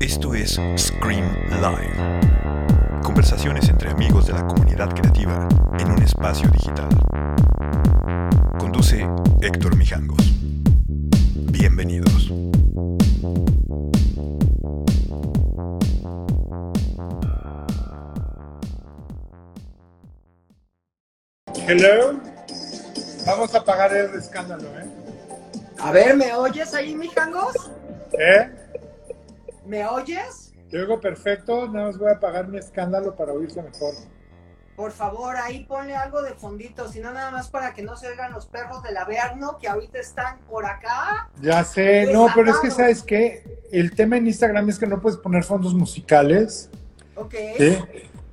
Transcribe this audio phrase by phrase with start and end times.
[0.00, 2.20] Esto es Scream Live.
[3.02, 6.88] Conversaciones entre amigos de la comunidad creativa en un espacio digital.
[8.58, 9.06] Conduce
[9.40, 10.34] Héctor Mijangos.
[11.50, 12.32] Bienvenidos.
[21.66, 22.20] Hello.
[23.26, 25.03] Vamos a pagar el escándalo, ¿eh?
[25.84, 27.70] A ver, ¿me oyes ahí, mijangos?
[28.18, 28.50] ¿Eh?
[29.66, 30.54] ¿Me oyes?
[30.70, 33.92] Te oigo perfecto, nada más voy a pagar mi escándalo para oírse mejor.
[34.76, 38.08] Por favor, ahí ponle algo de fondito, si no nada más para que no se
[38.08, 41.28] oigan los perros del Averno que ahorita están por acá.
[41.42, 45.02] Ya sé, no, pero es que sabes qué, el tema en Instagram es que no
[45.02, 46.70] puedes poner fondos musicales,
[47.14, 47.34] Ok.
[47.58, 47.78] ¿sí?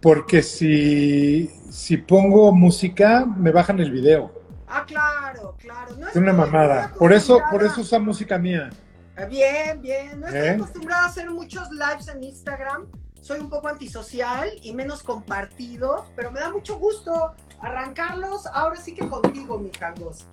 [0.02, 4.41] Porque si, si pongo música, me bajan el video.
[4.74, 5.96] Ah, claro, claro.
[5.98, 6.94] No Es una mamada.
[6.98, 8.70] Por eso, por eso usa música mía.
[9.18, 10.20] Eh, Bien, bien.
[10.20, 10.50] No estoy ¿Eh?
[10.52, 12.88] acostumbrada a hacer muchos lives en Instagram.
[13.22, 18.96] Soy un poco antisocial y menos compartido, pero me da mucho gusto arrancarlos ahora sí
[18.96, 20.26] que contigo, mijangos.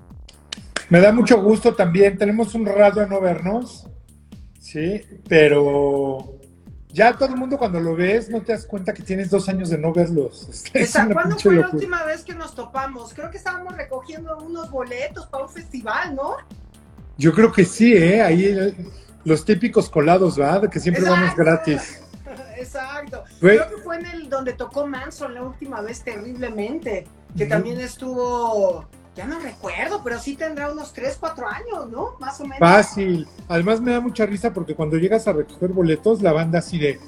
[0.89, 2.17] Me da mucho gusto también.
[2.17, 3.86] Tenemos un rato de no vernos,
[4.58, 5.02] ¿sí?
[5.28, 6.38] Pero
[6.98, 9.70] ya todo el mundo cuando lo ves no te das cuenta que tienes dos años
[9.70, 10.48] de no verlos.
[10.74, 13.14] Es Esa, ¿Cuándo fue la última vez que nos topamos?
[13.14, 16.36] Creo que estábamos recogiendo unos boletos para un festival, ¿no?
[17.16, 18.20] Yo creo que sí, ¿eh?
[18.20, 18.77] Ahí el-
[19.24, 20.68] los típicos colados, ¿verdad?
[20.70, 21.42] Que siempre vamos Exacto.
[21.44, 22.02] gratis.
[22.56, 23.22] Exacto.
[23.40, 28.86] Creo que fue en el donde tocó Manson la última vez terriblemente, que también estuvo,
[29.19, 32.14] ya no recuerdo, pero sí tendrá unos 3, 4 años, ¿no?
[32.20, 32.61] Más o menos.
[32.61, 33.27] Fácil.
[33.48, 37.00] Además me da mucha risa porque cuando llegas a recoger boletos, la banda así de,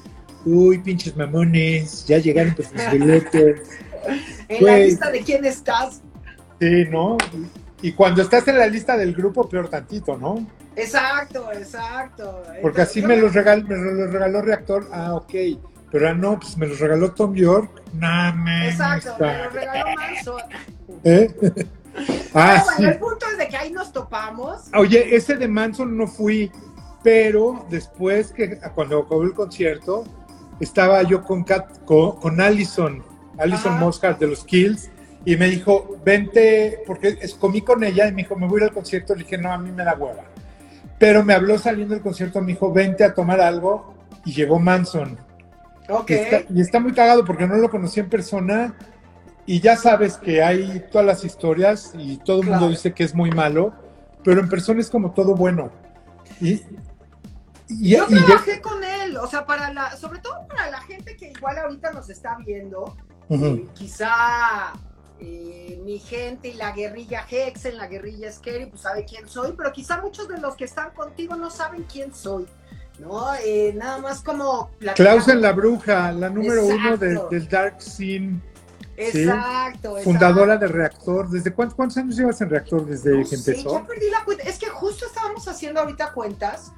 [0.44, 3.60] uy, pinches mamones, ya llegaron sus boletos.
[4.48, 6.02] en la lista de quién estás.
[6.58, 7.16] Sí, ¿no?
[7.80, 10.44] Y cuando estás en la lista del grupo, peor tantito, ¿no?
[10.74, 12.42] Exacto, exacto.
[12.60, 15.32] Porque así me los, regal, me los regaló Reactor, ah, ok.
[15.92, 19.26] Pero ah, no, pues me los regaló Tom York, nah, man, Exacto, está.
[19.26, 20.42] me lo regaló Manson.
[21.04, 21.66] ¿Eh?
[22.34, 22.84] ah, bueno, sí.
[22.84, 24.62] el punto es de que ahí nos topamos.
[24.74, 26.50] Oye, ese de Manson no fui,
[27.02, 30.04] pero después que cuando acabó el concierto,
[30.60, 33.02] estaba yo con, Kat- con, con Allison,
[33.38, 33.78] Allison
[34.18, 34.90] de los Kills,
[35.24, 38.64] y me dijo, vente, porque es- comí con ella y me dijo, me voy a
[38.64, 39.14] ir al concierto.
[39.14, 40.24] Le dije, no, a mí me da hueva.
[40.98, 45.18] Pero me habló saliendo del concierto, me dijo, vente a tomar algo, y llegó Manson.
[45.88, 46.10] Ok.
[46.10, 48.74] Y, está, y está muy cagado porque no lo conocí en persona,
[49.46, 53.14] y ya sabes que hay todas las historias, y todo el mundo dice que es
[53.14, 53.72] muy malo,
[54.24, 55.70] pero en persona es como todo bueno.
[56.40, 56.62] Y,
[57.68, 60.80] y, Yo y ya- trabajé con él, o sea, para la, sobre todo para la
[60.82, 62.96] gente que igual ahorita nos está viendo,
[63.28, 64.72] eh, quizá
[65.20, 69.72] eh, mi gente y la guerrilla Hexen, la guerrilla Scary, pues sabe quién soy, pero
[69.72, 72.46] quizá muchos de los que están contigo no saben quién soy,
[72.98, 73.34] ¿no?
[73.44, 74.70] Eh, nada más como...
[74.78, 78.40] platicar- Clausen la bruja, la número uno de- del Dark Scene,
[79.10, 79.22] ¿sí?
[79.22, 80.66] Exacto, fundadora exacto.
[80.66, 81.28] de Reactor.
[81.30, 83.80] ¿Desde cuántos, cuántos años llevas en Reactor desde No que sé, empezó?
[83.80, 84.44] ya perdí la cuenta.
[84.44, 86.72] Es que justo estábamos haciendo ahorita cuentas.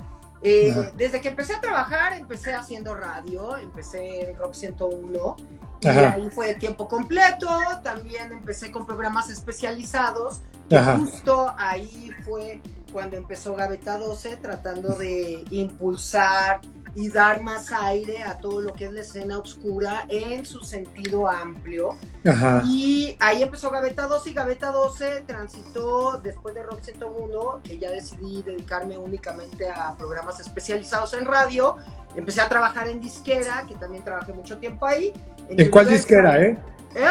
[0.44, 5.36] Eh, desde que empecé a trabajar, empecé haciendo radio, empecé en Rock 101,
[5.80, 6.14] y Ajá.
[6.14, 7.48] ahí fue de tiempo completo.
[7.84, 10.40] También empecé con programas especializados.
[10.68, 10.98] y.
[10.98, 12.60] Justo ahí fue
[12.92, 16.60] cuando empezó Gaveta 12, tratando de impulsar
[16.94, 21.28] y dar más aire a todo lo que es la escena oscura en su sentido
[21.28, 21.96] amplio.
[22.24, 22.62] Ajá.
[22.66, 27.90] Y ahí empezó Gaveta 12 y Gaveta 12 transitó después de Rock 101, que ya
[27.90, 31.76] decidí dedicarme únicamente a programas especializados en radio.
[32.14, 35.12] Empecé a trabajar en disquera, que también trabajé mucho tiempo ahí.
[35.48, 36.58] ¿En cuál disquera, eh?
[36.94, 37.08] ¿Eh?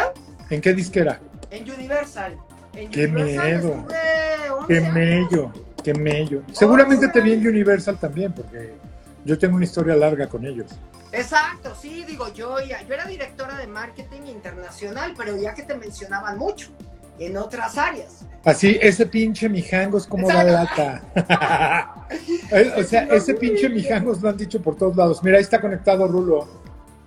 [0.50, 1.20] ¿En qué disquera?
[1.50, 2.36] En Universal.
[2.74, 3.68] En Qué Universal miedo.
[3.74, 6.42] estuve 11 Qué mello, qué mello.
[6.52, 8.74] Seguramente te vi en Universal también, porque
[9.24, 10.70] yo tengo una historia larga con ellos.
[11.12, 15.74] Exacto, sí, digo, yo, ya- yo era directora de marketing internacional, pero ya que te
[15.74, 16.70] mencionaban mucho
[17.18, 18.24] en otras áreas.
[18.44, 21.02] Así, ese pinche mijangos, ¿cómo da lata?
[22.50, 25.22] Eh, o sea, ese pinche mijangos lo han dicho por todos lados.
[25.24, 26.46] Mira, ahí está conectado Rulo.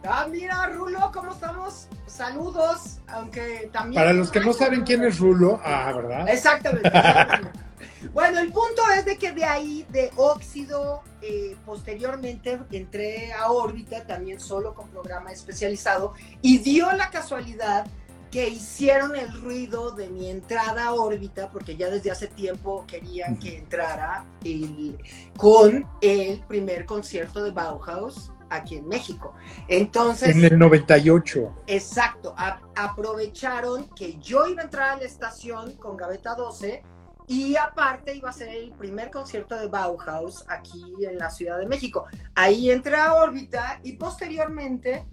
[0.04, 1.88] Ah, mira, Rulo, ¿cómo estamos?
[2.16, 4.02] Saludos, aunque también...
[4.02, 6.30] Para los que no saben quién es Rulo, ah, ¿verdad?
[6.30, 6.88] Exactamente.
[6.88, 7.60] exactamente.
[8.14, 14.06] bueno, el punto es de que de ahí, de óxido, eh, posteriormente entré a órbita
[14.06, 17.86] también solo con programa especializado y dio la casualidad
[18.32, 23.38] que hicieron el ruido de mi entrada a órbita, porque ya desde hace tiempo querían
[23.38, 24.98] que entrara el-
[25.36, 29.34] con el primer concierto de Bauhaus aquí en México.
[29.68, 31.54] Entonces, En el 98.
[31.68, 36.84] Exacto, a- aprovecharon que yo iba a entrar a la estación con Gaveta 12
[37.28, 41.66] y aparte iba a ser el primer concierto de Bauhaus aquí en la Ciudad de
[41.66, 42.06] México.
[42.36, 45.06] Ahí entra a órbita y posteriormente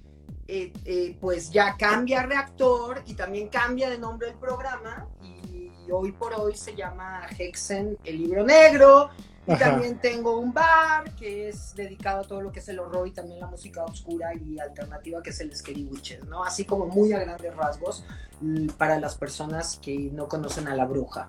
[0.48, 6.12] eh, eh, pues ya cambia reactor y también cambia de nombre el programa y hoy
[6.12, 9.10] por hoy se llama Hexen el libro negro
[9.46, 13.08] y también tengo un bar que es dedicado a todo lo que es el horror
[13.08, 16.44] y también la música oscura y alternativa que es el Scary Witches, ¿no?
[16.44, 18.04] Así como muy a grandes rasgos
[18.40, 21.28] mm, para las personas que no conocen a la bruja.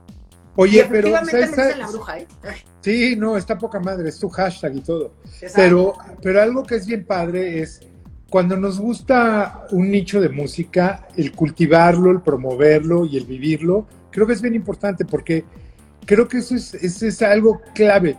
[0.55, 1.09] Oye, pero.
[1.09, 2.27] la bruja, ¿eh?
[2.81, 5.13] Sí, no, está poca madre, es tu hashtag y todo.
[5.55, 7.81] Pero, pero algo que es bien padre es
[8.29, 14.27] cuando nos gusta un nicho de música, el cultivarlo, el promoverlo y el vivirlo, creo
[14.27, 15.45] que es bien importante porque
[16.05, 18.17] creo que eso es, es algo clave.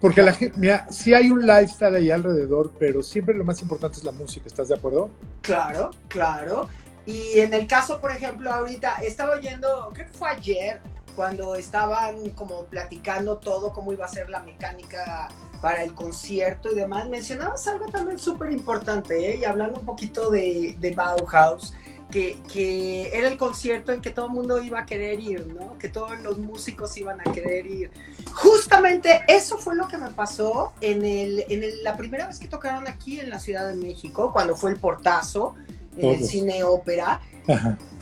[0.00, 3.98] Porque la gente, mira, sí hay un lifestyle ahí alrededor, pero siempre lo más importante
[3.98, 5.10] es la música, ¿estás de acuerdo?
[5.40, 6.68] Claro, claro.
[7.06, 10.80] Y en el caso, por ejemplo, ahorita estaba oyendo, creo que fue ayer,
[11.14, 15.28] cuando estaban como platicando todo, cómo iba a ser la mecánica
[15.62, 19.38] para el concierto y demás, mencionabas algo también súper importante, ¿eh?
[19.38, 21.72] y hablando un poquito de, de Bauhaus
[22.10, 25.76] que, era el concierto en que todo el mundo iba a querer ir, ¿no?
[25.78, 27.90] Que todos los músicos iban a querer ir.
[28.32, 32.86] Justamente eso fue lo que me pasó en, el, en la primera vez que tocaron
[32.86, 35.54] aquí en la Ciudad de México, cuando fue el portazo
[35.96, 37.20] en el cine ópera.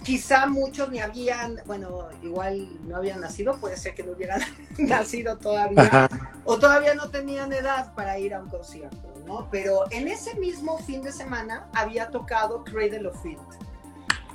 [0.03, 4.43] Quizá muchos ni habían, bueno, igual no habían nacido, puede ser que no hubieran
[4.79, 6.11] nacido todavía,
[6.45, 9.49] o todavía no tenían edad para ir a un concierto, ¿no?
[9.51, 13.41] Pero en ese mismo fin de semana había tocado Cradle of Filth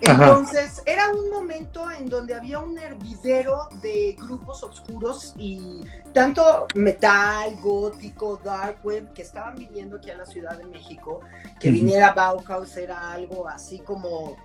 [0.02, 5.82] entonces, era un momento en donde había un hervidero de grupos oscuros y
[6.14, 11.22] tanto metal, gótico, dark web, que estaban viniendo aquí a la Ciudad de México,
[11.60, 14.38] que viniera Bauhaus era algo así como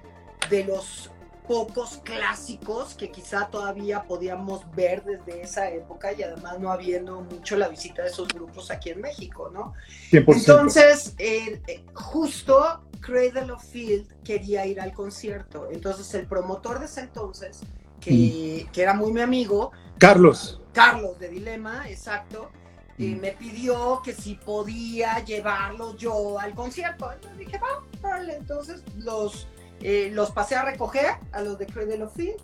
[0.50, 1.10] de los
[1.46, 7.56] pocos clásicos que quizá todavía podíamos ver desde esa época y además no habiendo mucho
[7.56, 9.74] la visita de esos grupos aquí en México, ¿no?
[10.10, 15.68] Entonces, eh, eh, justo Cradle of Field quería ir al concierto.
[15.70, 17.60] Entonces el promotor de ese entonces,
[18.00, 18.78] que, mm.
[18.80, 19.72] era muy mi amigo.
[19.98, 20.60] Carlos.
[20.72, 22.50] Carlos de Dilema, exacto.
[22.96, 23.16] Mm.
[23.20, 27.12] me pidió que si podía llevarlo yo al concierto.
[27.12, 28.36] Entonces dije, va, vale.
[28.36, 29.48] Entonces los,
[29.80, 32.40] eh, los pasé a recoger a los de Cradle of Field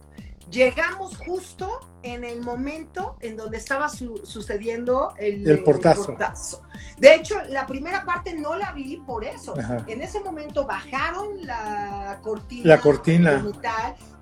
[0.50, 6.16] Llegamos justo en el momento en donde estaba sucediendo el, portazo.
[6.98, 9.54] De hecho, la primera parte no la vi por eso.
[9.86, 12.66] En ese momento bajaron la cortina.
[12.66, 13.44] La cortina.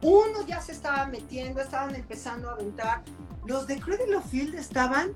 [0.02, 3.02] Uno ya se estaba metiendo, estaban empezando a aventar.
[3.46, 5.14] Los de Cradle Field estaban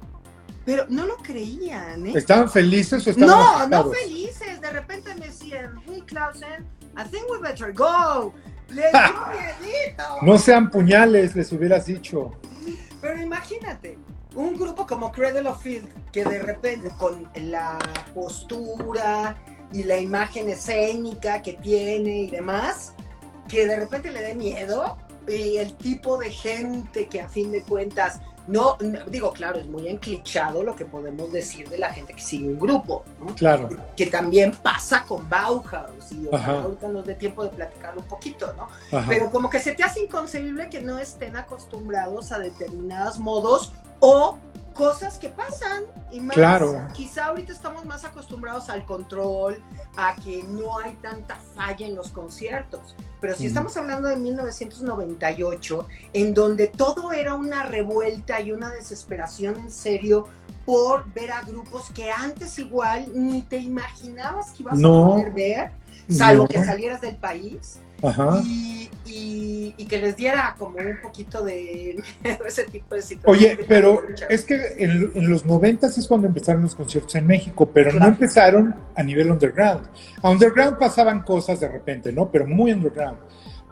[0.65, 2.13] pero no lo creían, ¿eh?
[2.15, 4.61] ¿Estaban felices o estaban No, no felices.
[4.61, 6.65] De repente me decían, hey, Clausen,
[6.97, 8.33] I think we better go.
[10.23, 12.33] No sean puñales, les hubieras dicho.
[13.01, 13.99] Pero imagínate,
[14.35, 17.79] un grupo como Cradle of Field, que de repente con la
[18.15, 19.37] postura
[19.73, 22.95] y la imagen escénica que tiene y demás,
[23.49, 24.97] que de repente le dé miedo,
[25.29, 28.77] y el tipo de gente que a fin de cuentas no,
[29.09, 32.59] digo, claro, es muy enclichado lo que podemos decir de la gente que sigue un
[32.59, 33.35] grupo, ¿no?
[33.35, 33.69] Claro.
[33.97, 38.69] Que también pasa con Bauhaus, y ahorita nos dé tiempo de platicarlo un poquito, ¿no?
[39.07, 44.39] Pero como que se te hace inconcebible que no estén acostumbrados a determinados modos o
[44.73, 46.87] cosas que pasan y más claro.
[46.93, 49.63] quizá ahorita estamos más acostumbrados al control,
[49.97, 52.95] a que no hay tanta falla en los conciertos.
[53.21, 59.57] Pero si estamos hablando de 1998, en donde todo era una revuelta y una desesperación
[59.57, 60.27] en serio
[60.65, 65.71] por ver a grupos que antes igual ni te imaginabas que ibas a poder ver,
[66.09, 67.79] salvo que salieras del país.
[68.45, 68.91] Y,
[69.77, 72.03] y, que les diera como un poquito de
[72.47, 73.59] ese tipo de situaciones.
[73.59, 77.93] Oye, pero es que en, los 90 es cuando empezaron los conciertos en México, pero
[77.93, 79.87] no empezaron a nivel underground.
[80.23, 82.31] A underground pasaban cosas de repente, ¿no?
[82.31, 83.19] Pero muy underground.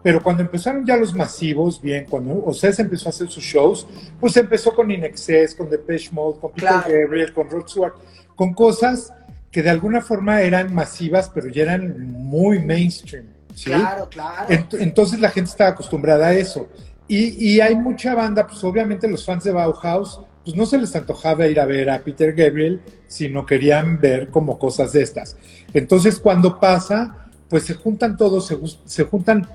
[0.03, 3.87] Pero cuando empezaron ya los masivos, bien, cuando Oses empezó a hacer sus shows,
[4.19, 7.95] pues empezó con Inexcess, con Depeche Mode, con Peter Gabriel, con Rod Stewart,
[8.35, 9.13] con cosas
[9.51, 13.27] que de alguna forma eran masivas, pero ya eran muy mainstream.
[13.65, 14.47] Claro, claro.
[14.73, 16.69] Entonces la gente estaba acostumbrada a eso.
[17.09, 20.95] Y, y, hay mucha banda, pues obviamente los fans de Bauhaus, pues no se les
[20.95, 25.37] antojaba ir a ver a Peter Gabriel, sino querían ver como cosas de estas.
[25.75, 29.49] Entonces cuando pasa, pues se juntan todos, se, se juntan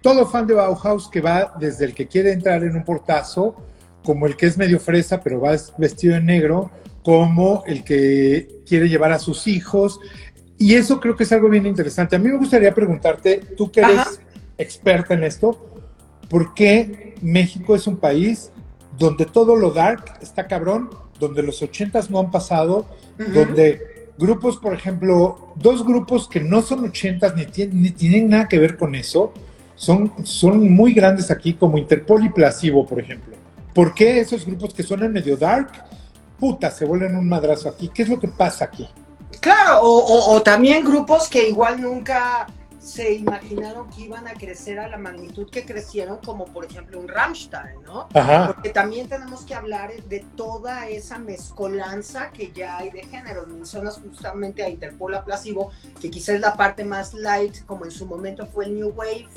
[0.00, 3.56] todo fan de Bauhaus que va desde el que quiere entrar en un portazo,
[4.04, 6.70] como el que es medio fresa, pero va vestido en negro,
[7.02, 10.00] como el que quiere llevar a sus hijos,
[10.62, 12.14] y eso creo que es algo bien interesante.
[12.14, 14.20] A mí me gustaría preguntarte, tú que eres
[14.56, 15.58] experta en esto,
[16.30, 18.52] ¿por qué México es un país
[18.96, 20.88] donde todo lo dark está cabrón,
[21.18, 22.86] donde los ochentas no han pasado,
[23.34, 28.60] donde grupos, por ejemplo, dos grupos que no son ochentas ni, ni tienen nada que
[28.60, 29.32] ver con eso,
[29.74, 33.34] son, son muy grandes aquí, como Interpol y Placebo, por ejemplo.
[33.74, 35.72] ¿Por qué esos grupos que suenan medio dark,
[36.38, 37.90] puta, se vuelven un madrazo aquí?
[37.92, 38.86] ¿Qué es lo que pasa aquí?
[39.40, 42.46] Claro, o, o también grupos que igual nunca
[42.82, 47.06] se imaginaron que iban a crecer a la magnitud que crecieron, como por ejemplo un
[47.06, 48.08] Rammstein, ¿no?
[48.08, 53.46] Porque también tenemos que hablar de toda esa mezcolanza que ya hay de género.
[53.46, 55.24] Mencionas justamente a Interpol a
[56.00, 59.28] que quizás es la parte más light, como en su momento fue el New Wave,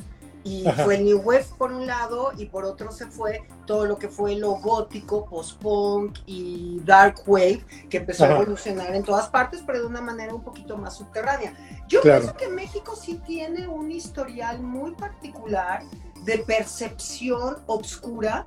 [0.45, 3.97] y fue el New Wave por un lado y por otro se fue todo lo
[3.97, 9.63] que fue lo gótico, post-punk y dark wave que empezó a evolucionar en todas partes,
[9.65, 11.55] pero de una manera un poquito más subterránea.
[11.87, 15.81] Yo pienso que México sí tiene un historial muy particular
[16.25, 18.45] de percepción obscura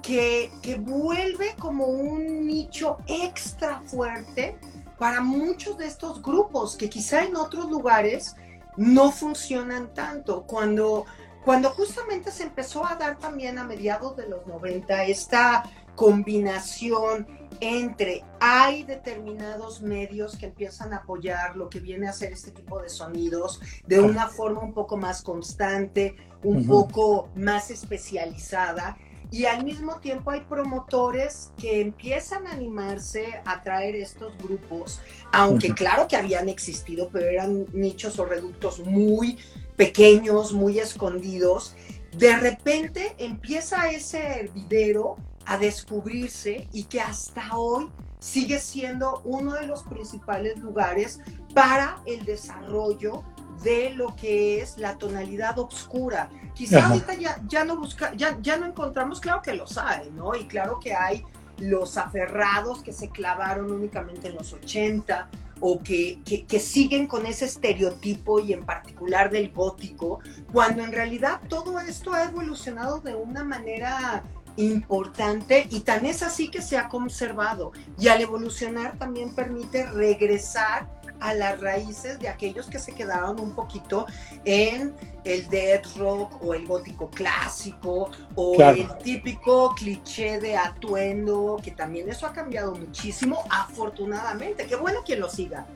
[0.00, 4.56] que, que vuelve como un nicho extra fuerte
[4.96, 8.36] para muchos de estos grupos que quizá en otros lugares
[8.76, 10.44] no funcionan tanto.
[10.44, 11.04] Cuando
[11.44, 15.64] cuando justamente se empezó a dar también a mediados de los 90 esta
[15.96, 17.26] combinación
[17.60, 22.80] entre hay determinados medios que empiezan a apoyar lo que viene a ser este tipo
[22.80, 28.96] de sonidos de una forma un poco más constante, un poco más especializada
[29.32, 35.00] y al mismo tiempo hay promotores que empiezan a animarse a traer estos grupos,
[35.32, 39.38] aunque claro que habían existido, pero eran nichos o reductos muy
[39.76, 41.74] pequeños, muy escondidos,
[42.16, 49.66] de repente empieza ese hervidero a descubrirse y que hasta hoy sigue siendo uno de
[49.66, 51.20] los principales lugares
[51.54, 53.24] para el desarrollo
[53.64, 56.30] de lo que es la tonalidad oscura.
[56.54, 60.34] Quizá ahorita ya, ya no busca, ya, ya no encontramos, claro que los hay, ¿no?
[60.34, 61.24] Y claro que hay
[61.58, 65.28] los aferrados que se clavaron únicamente en los 80,
[65.64, 70.18] o que, que, siguen con ese estereotipo y en particular del gótico,
[70.52, 74.24] cuando en realidad todo esto ha evolucionado de una manera
[74.56, 77.70] importante y tan es así que se ha conservado.
[77.96, 80.88] Y al evolucionar también permite regresar
[81.22, 84.06] a las raíces de aquellos que se quedaron un poquito
[84.44, 91.70] en el death rock o el gótico clásico o el típico cliché de atuendo, que
[91.70, 94.66] también eso ha cambiado muchísimo, afortunadamente.
[94.66, 95.66] Qué bueno que lo siga,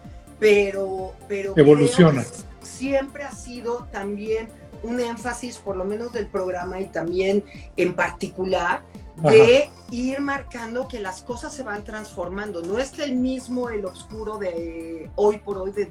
[0.41, 2.25] pero, pero evoluciona.
[2.61, 4.49] Siempre ha sido también
[4.83, 7.45] un énfasis, por lo menos del programa y también
[7.77, 8.83] en particular,
[9.23, 12.63] de ir marcando que las cosas se van transformando.
[12.63, 15.91] No es el mismo el oscuro de hoy por hoy de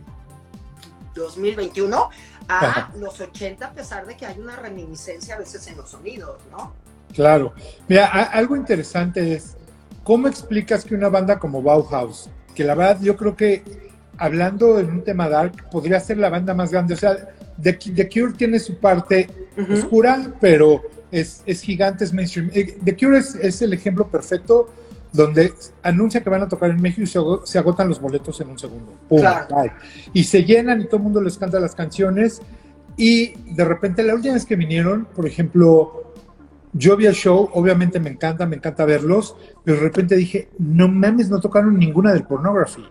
[1.15, 2.09] 2021
[2.47, 6.37] a los 80, a pesar de que hay una reminiscencia a veces en los sonidos,
[6.51, 6.73] ¿no?
[7.13, 7.53] Claro.
[7.87, 9.55] Mira, algo interesante es,
[10.03, 13.63] ¿cómo explicas que una banda como Bauhaus, que la verdad yo creo que
[14.17, 16.93] hablando en un tema dark, podría ser la banda más grande?
[16.93, 17.17] O sea,
[17.61, 19.29] The, Cure tiene su parte
[19.71, 20.81] oscura, pero
[21.11, 22.49] es, es gigante, es mainstream.
[22.53, 24.69] Eh, The Cure es, el ejemplo perfecto
[25.13, 28.59] donde anuncia que van a tocar en México y se, agotan los boletos en un
[28.59, 28.93] segundo.
[30.13, 32.41] Y se llenan y todo el mundo les canta las canciones.
[32.97, 36.13] Y de repente, la última vez que vinieron, por ejemplo,
[36.73, 40.89] yo vi el show, obviamente me encanta, me encanta verlos, pero de repente dije, no
[40.89, 42.83] mames, no tocaron ninguna del pornography.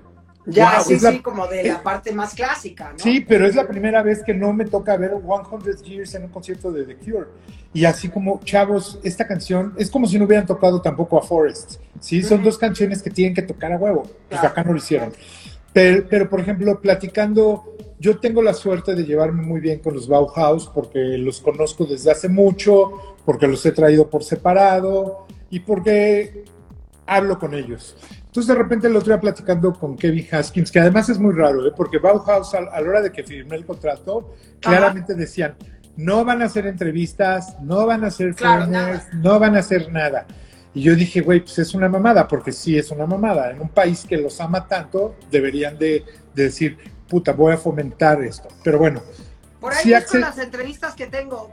[0.46, 2.98] Ya, sí, sí, como de la parte más clásica, ¿no?
[2.98, 6.28] Sí, pero es la primera vez que no me toca ver 100 Years en un
[6.28, 7.28] concierto de The Cure.
[7.72, 11.80] Y así como, chavos, esta canción es como si no hubieran tocado tampoco a Forest.
[11.98, 14.04] Sí, son dos canciones que tienen que tocar a huevo.
[14.28, 15.12] Pues acá no lo hicieron.
[15.72, 20.06] Pero, pero, por ejemplo, platicando, yo tengo la suerte de llevarme muy bien con los
[20.06, 26.44] Bauhaus porque los conozco desde hace mucho, porque los he traído por separado y porque
[27.06, 27.96] hablo con ellos.
[28.34, 31.64] Entonces de repente el otro día platicando con Kevin Haskins, que además es muy raro,
[31.68, 31.72] ¿eh?
[31.76, 35.54] porque Bauhaus a, la hora de que firmé el contrato, claramente decían,
[35.96, 38.66] no van a hacer entrevistas, no van a hacer claro,
[39.12, 40.26] no van a hacer nada.
[40.74, 43.52] Y yo dije, güey, pues es una mamada, porque sí es una mamada.
[43.52, 46.76] En un país que los ama tanto, deberían de, decir,
[47.08, 48.48] puta, voy a fomentar esto.
[48.64, 49.00] Pero bueno.
[49.60, 51.52] Por ahí si las entrevistas que tengo.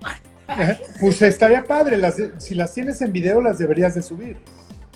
[1.00, 4.38] pues estaría padre, las, si las tienes en video las deberías de subir.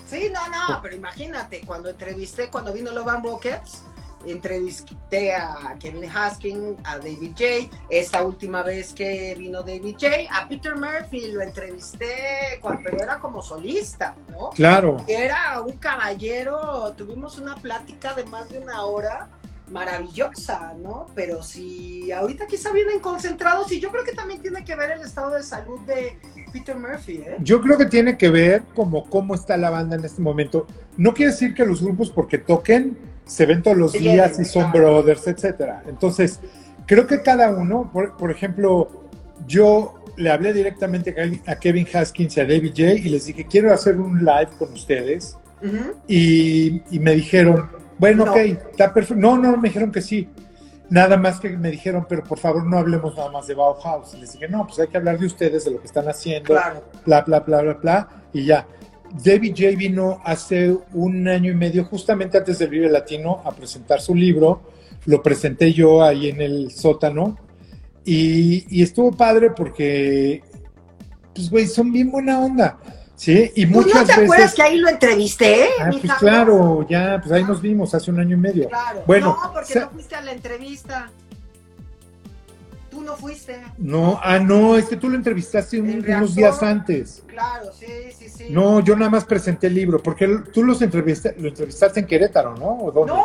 [0.06, 3.82] Sí, no, no, pero imagínate, cuando entrevisté, cuando vino Lovan Rockets,
[4.24, 7.76] entrevisté a Kevin Haskins, a David J.
[7.88, 10.28] Esta última vez que vino David J.
[10.30, 14.50] A Peter Murphy lo entrevisté cuando era como solista, ¿no?
[14.50, 14.96] Claro.
[15.06, 19.28] Era un caballero, tuvimos una plática de más de una hora
[19.70, 21.06] maravillosa, ¿no?
[21.14, 25.00] Pero si ahorita quizá vienen concentrados y yo creo que también tiene que ver el
[25.00, 26.18] estado de salud de
[26.52, 27.36] Peter Murphy, ¿eh?
[27.40, 30.66] Yo creo que tiene que ver como cómo está la banda en este momento.
[30.96, 34.44] No quiere decir que los grupos porque toquen se ven todos los Sí, días y
[34.44, 34.88] son claro.
[35.02, 35.82] brothers, etcétera.
[35.88, 36.38] Entonces,
[36.86, 38.88] creo que cada uno, por, por ejemplo,
[39.48, 41.14] yo le hablé directamente
[41.46, 44.72] a Kevin- Haskins y a David J y les dije, quiero hacer un live con
[44.72, 45.36] ustedes.
[46.08, 48.32] Y me dijeron, bueno, No.
[48.32, 49.20] ok, está perfecto.
[49.20, 50.28] No, no, me dijeron que sí.
[50.88, 54.14] Nada más que me dijeron, pero por favor no hablemos nada más de Bauhaus.
[54.14, 56.82] Les dije, no, pues hay que hablar de ustedes, de lo que están haciendo, Claro.
[57.04, 58.66] bla, bla, bla, bla, bla, y ya.
[59.24, 64.00] David J vino hace un año y medio, justamente antes del Vive Latino, a presentar
[64.00, 64.62] su libro.
[65.06, 67.36] Lo presenté yo ahí en el sótano.
[68.04, 70.40] Y, y estuvo padre porque,
[71.34, 72.78] pues, güey, son bien buena onda.
[73.16, 73.50] ¿Sí?
[73.54, 75.68] Y ¿Tú muchas no te acuerdas que ahí lo entrevisté?
[75.80, 78.68] Ah, pues claro, ya, pues ahí nos vimos hace un año y medio.
[78.68, 79.02] Claro.
[79.06, 81.10] Bueno, no, porque no fuiste a la entrevista.
[82.90, 83.58] Tú no fuiste.
[83.78, 87.22] No, ah, no, es que tú lo entrevistaste un- unos días antes.
[87.26, 87.86] Claro, sí,
[88.18, 88.46] sí, sí.
[88.50, 92.54] No, yo nada más presenté el libro, porque tú los entrevistaste, lo entrevistaste en Querétaro,
[92.54, 92.78] ¿no?
[92.84, 93.12] ¿O dónde?
[93.12, 93.22] No,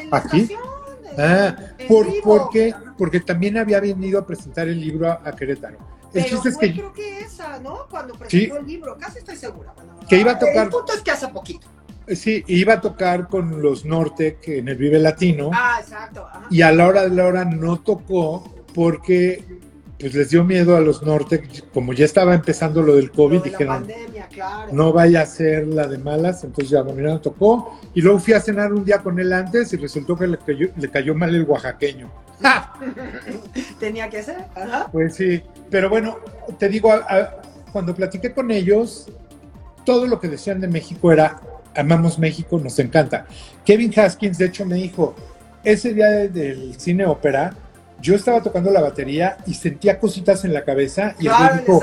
[0.00, 0.40] en la ¿Aquí?
[0.42, 0.60] estación.
[0.62, 2.22] en- Ah, en por, vivo.
[2.24, 2.74] ¿por qué?
[2.98, 5.78] Porque también había venido a presentar el libro a, a Querétaro.
[6.18, 7.86] El Pero chiste es que creo que esa, ¿no?
[7.90, 9.72] Cuando presentó el libro, casi estoy segura.
[9.74, 11.66] Bueno, Que iba a tocar- El punto es que hace poquito.
[12.08, 16.24] sí, iba a tocar con los Nortec en el Vive Latino Ah, exacto.
[16.26, 16.46] ajá.
[16.50, 18.44] y a la hora de la hora no tocó
[18.74, 19.44] porque
[19.98, 23.38] pues les dio miedo a los Nortec, como ya estaba empezando lo del Lo COVID,
[23.42, 24.70] de la dijeron, pandemia, claro.
[24.72, 27.80] no vaya a ser la de malas, entonces ya bueno, ya no tocó.
[27.94, 30.68] Y luego fui a cenar un día con él antes y resultó que le cayó,
[30.76, 32.10] le cayó mal el oaxaqueño.
[33.80, 34.44] Tenía que ser.
[34.54, 34.88] Ajá.
[34.92, 36.18] Pues sí, pero bueno,
[36.58, 37.36] te digo, a- a-
[37.72, 39.08] cuando platiqué con ellos,
[39.84, 41.40] todo lo que decían de México era,
[41.74, 43.26] amamos México, nos encanta.
[43.64, 45.14] Kevin Haskins, de hecho, me dijo,
[45.64, 47.54] ese día de- del cine ópera,
[48.00, 51.56] yo estaba tocando la batería y sentía cositas en la cabeza y el güey Claro,
[51.66, 51.80] dijo,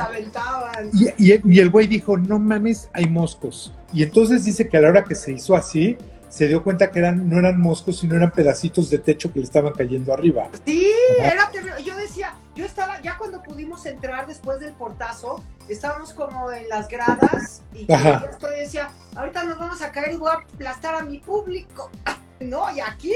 [0.91, 1.17] les.
[1.17, 3.73] Y, y- y el güey dijo, no mames, hay moscos.
[3.91, 5.97] Y entonces dice que a la hora que se hizo así,
[6.33, 9.45] se dio cuenta que eran, no eran moscos, sino eran pedacitos de techo que le
[9.45, 10.49] estaban cayendo arriba.
[10.65, 11.83] Sí, era terrible.
[11.83, 16.87] Yo decía, yo estaba, ya cuando pudimos entrar después del portazo, estábamos como en las
[16.87, 18.21] gradas y yo Ajá.
[18.23, 21.91] ya estoy, decía, ahorita nos vamos a caer y voy a aplastar a mi público.
[22.39, 23.13] No, y aquí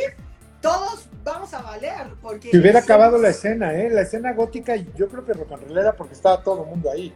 [0.61, 2.13] todos vamos a valer.
[2.21, 3.89] Porque Si hubiera somos acabado la escena, ¿eh?
[3.89, 6.89] La escena gótica, yo creo que rock and roll era porque estaba todo el mundo
[6.89, 7.13] ahí.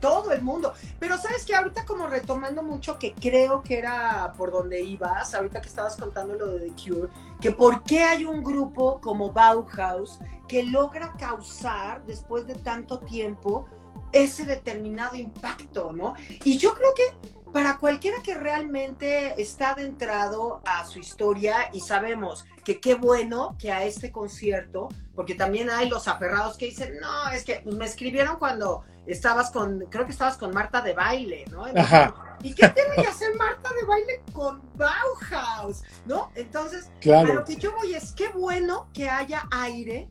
[0.00, 0.72] Todo el mundo.
[0.98, 5.60] Pero sabes que ahorita como retomando mucho que creo que era por donde ibas, ahorita
[5.60, 7.08] que estabas contando lo de The Cure,
[7.40, 13.68] que por qué hay un grupo como Bauhaus que logra causar después de tanto tiempo
[14.12, 16.14] ese determinado impacto, ¿no?
[16.44, 22.44] Y yo creo que para cualquiera que realmente está adentrado a su historia y sabemos
[22.64, 27.30] que qué bueno que a este concierto, porque también hay los aferrados que dicen, no,
[27.30, 31.66] es que me escribieron cuando estabas con, creo que estabas con Marta de baile, ¿no?
[31.66, 35.82] Entonces, Ajá, ¿Y qué tiene que hacer Marta de baile con Bauhaus?
[36.06, 36.30] ¿No?
[36.36, 37.34] Entonces, a claro.
[37.34, 40.08] lo que yo voy es, qué bueno que haya aire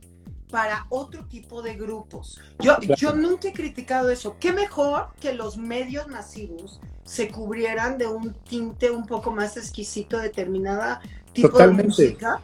[0.52, 2.40] para otro tipo de grupos.
[2.60, 2.96] Yo, Claro.
[2.96, 4.36] yo nunca he criticado eso.
[4.40, 10.18] Qué mejor que los medios masivos se cubrieran de un tinte un poco más exquisito
[10.18, 11.00] de determinada
[11.34, 11.84] tipo Totalmente.
[11.84, 12.42] de música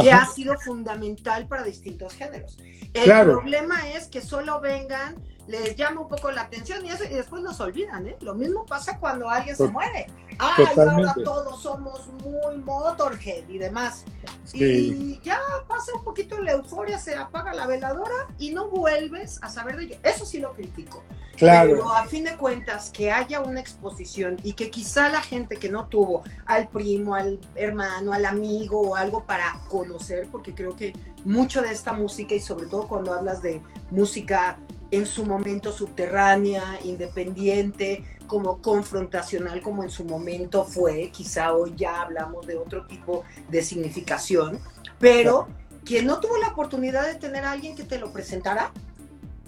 [0.00, 0.24] que Ajá.
[0.24, 2.58] ha sido fundamental para distintos géneros.
[2.94, 3.32] El Claro.
[3.32, 5.16] problema es que solo vengan,
[5.48, 8.16] les llama un poco la atención y, eso- y después nos olvidan, ¿eh?
[8.20, 10.06] Lo mismo pasa cuando alguien se To- muere.
[10.38, 14.04] Ah, y ahora todos somos muy Motorhead y demás.
[14.44, 14.58] Sí.
[14.64, 19.48] Y ya pasa un poquito la euforia, se apaga la veladora y no vuelves a
[19.48, 19.96] saber de ello.
[20.02, 21.02] Eso sí lo critico.
[21.36, 21.70] Claro.
[21.70, 25.68] Pero a fin de cuentas, que haya una exposición y que quizá la gente que
[25.68, 30.94] no tuvo al primo, al hermano, al amigo o algo para conocer, porque creo que
[31.24, 34.58] mucho de esta música y sobre todo cuando hablas de música
[34.90, 42.02] en su momento subterránea, independiente, como confrontacional como en su momento fue, quizá hoy ya
[42.02, 44.58] hablamos de otro tipo de significación,
[44.98, 45.48] pero
[45.84, 48.72] quien no tuvo la oportunidad de tener a alguien que te lo presentara,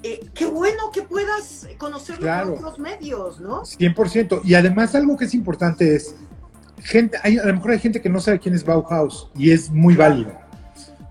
[0.05, 2.55] eh, qué bueno que puedas conocerlo Claro.
[2.55, 3.65] por otros medios, ¿no?
[3.65, 4.43] 100%.
[4.45, 6.15] Y además algo que es importante es,
[6.81, 9.71] gente, hay, a lo mejor hay gente que no sabe quién es Bauhaus y es
[9.71, 10.33] muy válido.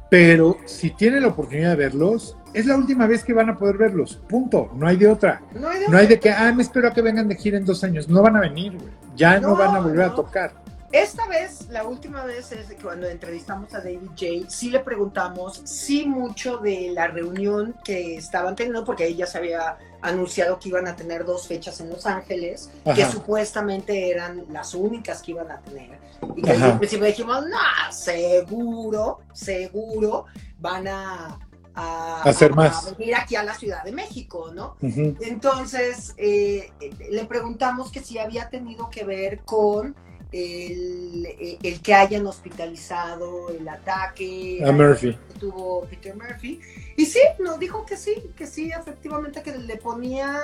[0.09, 3.77] Pero si tienen la oportunidad de verlos, es la última vez que van a poder
[3.77, 4.15] verlos.
[4.27, 4.71] Punto.
[4.73, 5.41] No hay de otra.
[5.53, 7.57] No hay de, No hay de que, ah, me espero a que vengan de gira
[7.57, 8.09] en dos años.
[8.09, 8.89] No van a venir, güey.
[9.15, 10.53] Ya no, No, van a volver a tocar.
[10.91, 16.07] Esta vez, la última vez es cuando entrevistamos a David J, sí le preguntamos sí
[16.07, 20.95] mucho de la reunión que estaban teniendo, porque ella se había anunciado que iban a
[20.95, 25.99] tener dos fechas en Los Ángeles, que supuestamente eran las únicas que iban a tener.
[26.35, 30.25] Y que al principio dijimos, no, seguro, seguro
[30.59, 31.37] van a
[31.77, 32.97] a, hacer más.
[32.97, 34.75] venir aquí a la Ciudad de México, ¿no?
[34.81, 36.71] Entonces, eh,
[37.09, 39.95] le preguntamos que si había tenido que ver con
[40.31, 45.13] el, el, que hayan hospitalizado el ataque a Murphy.
[45.13, 46.59] Que tuvo Peter Murphy.
[46.97, 50.35] Y sí, nos dijo que sí, que sí, efectivamente, que le ponía,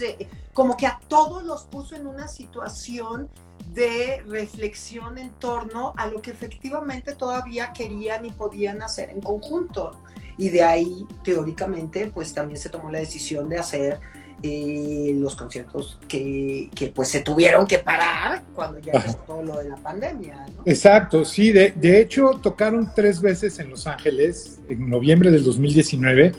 [0.00, 3.28] eh, como que a todos los puso en una situación
[3.74, 10.00] de reflexión en torno a lo que efectivamente todavía querían y podían hacer en conjunto
[10.36, 14.00] y de ahí teóricamente pues también se tomó la decisión de hacer
[14.42, 19.58] eh, los conciertos que, que, pues se tuvieron que parar cuando ya empezó todo lo
[19.58, 20.44] de la pandemia.
[20.66, 26.32] Exacto, sí, de, de, hecho tocaron tres veces en Los Ángeles en noviembre del 2019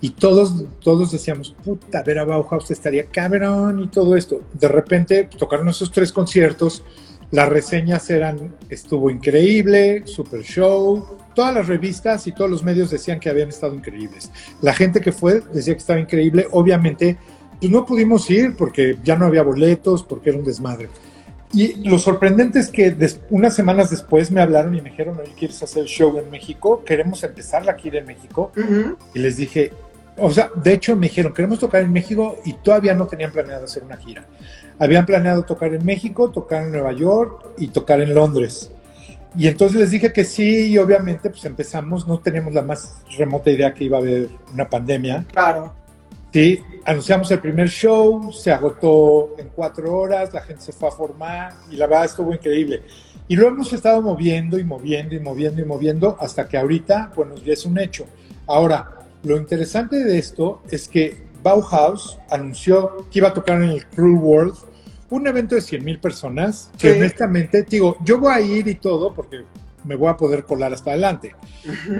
[0.00, 4.42] y todos, todos decíamos, puta, ver a Bauhaus estaría cabrón y todo esto.
[4.52, 6.84] De repente tocaron esos tres conciertos,
[7.32, 13.20] las reseñas eran, estuvo increíble, super show, todas las revistas y todos los medios decían
[13.20, 14.32] que habían estado increíbles.
[14.60, 16.48] La gente que fue decía que estaba increíble.
[16.50, 17.16] Obviamente,
[17.60, 20.88] pues no pudimos ir porque ya no había boletos, porque era un desmadre.
[21.52, 22.92] Y lo sorprendente es que
[23.30, 26.82] unas semanas después me hablaron y me dijeron, oye, ¿quieres hacer el show en México?
[26.84, 28.50] Queremos empezar la gira en México.
[29.14, 29.70] Y les dije,
[30.16, 33.66] o sea, de hecho me dijeron, queremos tocar en México y todavía no tenían planeado
[33.66, 34.26] hacer una gira.
[34.76, 38.72] Habían planeado tocar en México, tocar en Nueva York y tocar en Londres.
[39.36, 43.50] Y entonces les dije que sí, y obviamente pues empezamos, no teníamos la más remota
[43.50, 45.24] idea que iba a haber una pandemia.
[45.32, 45.74] Claro.
[46.32, 50.92] Sí, anunciamos el primer show, se agotó en cuatro horas, la gente se fue a
[50.92, 52.82] formar y la verdad estuvo increíble.
[53.28, 57.34] Y lo hemos estado moviendo y moviendo y moviendo y moviendo hasta que ahorita, bueno,
[57.36, 58.06] ya es un hecho.
[58.46, 63.86] Ahora, lo interesante de esto es que Bauhaus anunció que iba a tocar en el
[63.86, 64.54] Cruel World
[65.10, 69.14] un evento de 100 mil personas, que honestamente, digo, yo voy a ir y todo
[69.14, 69.44] porque
[69.84, 71.34] me voy a poder colar hasta adelante,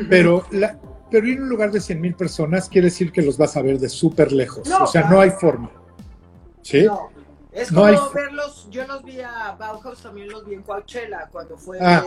[0.08, 0.78] pero, la,
[1.10, 3.62] pero ir a un lugar de 100 mil personas quiere decir que los vas a
[3.62, 5.70] ver de súper lejos, o sea, no hay forma.
[6.62, 6.84] ¿Sí?
[6.84, 7.10] No.
[7.50, 11.78] Es como verlos, yo los vi a Bauhaus, también los vi en Coachella, cuando fue...
[11.80, 12.04] Ah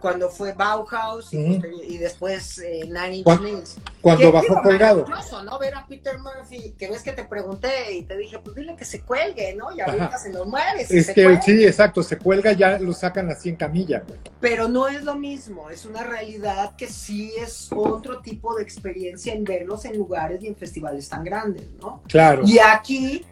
[0.00, 3.76] cuando fue Bauhaus y, después eh, Nine Inch Nails.
[4.00, 5.04] Cuando bajó colgado.
[5.44, 5.58] ¿no?
[5.58, 8.84] Ver a Peter Murphy, que ves que te pregunté y te dije, pues dile que
[8.84, 9.74] se cuelgue, ¿no?
[9.74, 10.90] Y ahorita se lo mueres.
[10.90, 14.02] Es que sí, exacto, se cuelga, ya lo sacan así en camilla.
[14.40, 19.34] Pero no es lo mismo, es una realidad que sí es otro tipo de experiencia
[19.34, 22.02] en verlos en lugares y en festivales tan grandes, ¿no?
[22.08, 22.42] Claro.
[22.44, 23.24] Y aquí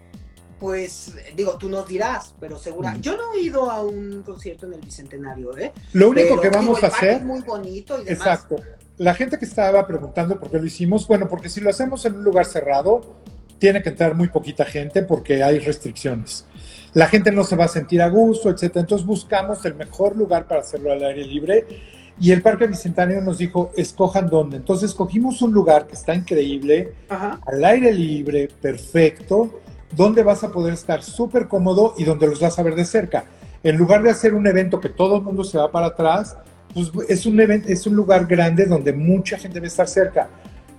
[0.59, 2.92] pues digo, tú nos dirás, pero segura.
[2.92, 3.01] Mm.
[3.01, 5.73] Yo no he ido a un concierto en el Bicentenario, ¿eh?
[5.92, 7.16] Lo único que vamos a hacer.
[7.16, 8.27] Es muy bonito y demás.
[8.27, 8.57] Exacto.
[8.99, 12.14] La gente que estaba preguntando por qué lo hicimos, bueno, porque si lo hacemos en
[12.14, 13.16] un lugar cerrado,
[13.59, 16.47] tiene que entrar muy poquita gente porque hay restricciones.
[16.95, 18.81] La gente no se va a sentir a gusto, etcétera.
[18.81, 21.66] Entonces buscamos el mejor lugar para hacerlo al aire libre.
[22.19, 24.57] Y el Parque Bicentenario nos dijo, escojan dónde.
[24.57, 29.61] Entonces escogimos un lugar que está increíble, al aire libre, perfecto
[29.92, 33.25] donde vas a poder estar súper cómodo y donde los vas a ver de cerca.
[33.62, 36.37] En lugar de hacer un evento que todo el mundo se va para atrás,
[36.72, 40.29] pues es un, evento, es un lugar grande donde mucha gente debe estar cerca.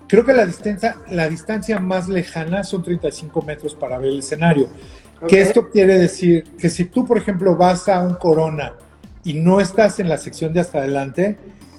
[0.07, 4.69] Creo que la distancia, la distancia más lejana son 35 metros para ver el escenario.
[5.27, 8.73] Que esto quiere decir que si tú, por ejemplo, vas a un Corona
[9.23, 11.37] y no estás en la sección de hasta adelante,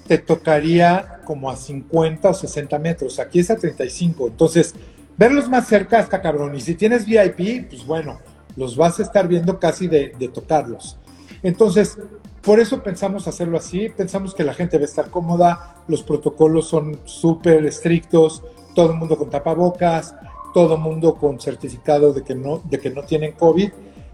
[0.09, 3.19] te tocaría como a 50 o 60 metros.
[3.21, 4.29] Aquí es a 35.
[4.29, 4.75] Entonces,
[5.19, 6.55] verlos más cerca está cabrón.
[6.55, 8.21] Y si tienes VIP, pues bueno,
[8.57, 10.97] los vas a estar viendo casi de, tocarlos.
[11.43, 11.99] Entonces,
[12.43, 13.89] por eso pensamos hacerlo así.
[13.91, 18.43] Pensamos que la gente va a estar cómoda, los protocolos son súper estrictos,
[18.75, 20.15] todo el mundo con tapabocas,
[20.55, 23.71] todo el mundo con certificado de que, no, de que no tienen COVID.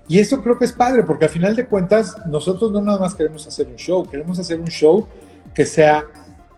[0.08, 3.14] Y eso creo que es padre, porque al final de cuentas, nosotros no nada más
[3.14, 5.06] queremos hacer un show, queremos hacer un show
[5.54, 6.04] que sea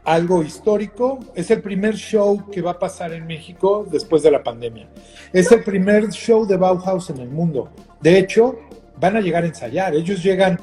[0.06, 1.18] algo histórico.
[1.34, 4.88] Es el primer show que va a pasar en México después de la pandemia.
[5.32, 7.68] Es el primer show de Bauhaus en el mundo.
[8.00, 8.56] De hecho,
[8.98, 9.94] van a llegar a ensayar.
[9.94, 10.58] Ellos llegan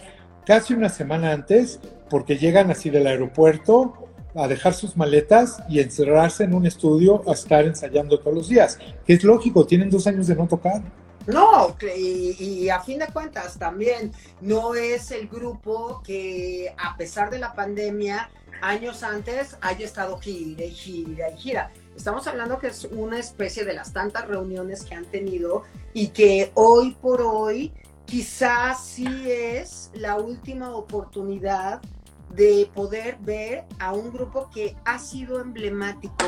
[0.45, 1.79] casi una semana antes
[2.09, 3.93] porque llegan así del aeropuerto
[4.35, 8.79] a dejar sus maletas y encerrarse en un estudio a estar ensayando todos los días.
[9.05, 10.81] Que es lógico, tienen dos años de no tocar.
[11.25, 17.39] No, y, a fin de cuentas también no es el grupo que a pesar de
[17.39, 18.29] la pandemia
[18.61, 21.71] años antes haya estado gira y gira y gira.
[21.95, 26.51] Estamos hablando que es una especie de las tantas reuniones que han tenido y que
[26.55, 27.71] hoy por hoy
[28.05, 31.81] quizás sí es la última oportunidad
[32.35, 36.25] de poder ver a un grupo que ha sido emblemático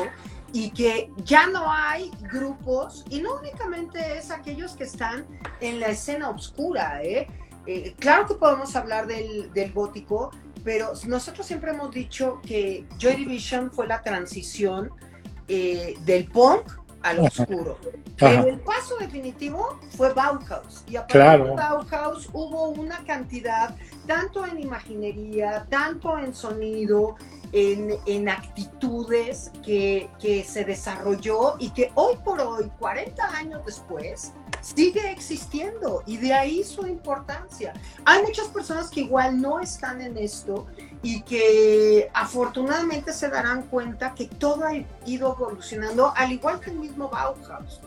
[0.56, 5.26] y que ya no hay grupos, y no únicamente es aquellos que están
[5.60, 7.28] en la escena oscura, ¿eh?
[7.66, 10.30] Eh, claro que podemos hablar del, del, gótico,
[10.64, 14.90] pero nosotros siempre hemos dicho que Joy Division fue la transición
[15.46, 17.78] eh, del punk al oscuro.
[18.18, 20.84] Pero el paso definitivo fue Bauhaus.
[20.88, 27.16] Y a partir de Bauhaus hubo una cantidad, tanto en imaginería, tanto en sonido,
[27.52, 34.32] en, en actitudes que, que, se desarrolló y que hoy por hoy, 40 años después,
[34.60, 37.72] sigue existiendo y de ahí su importancia.
[38.04, 40.66] Hay muchas personas que igual no están en esto
[41.02, 44.72] y que afortunadamente se darán cuenta que todo ha
[45.06, 47.80] ido evolucionando, al igual que el mismo Bauhaus.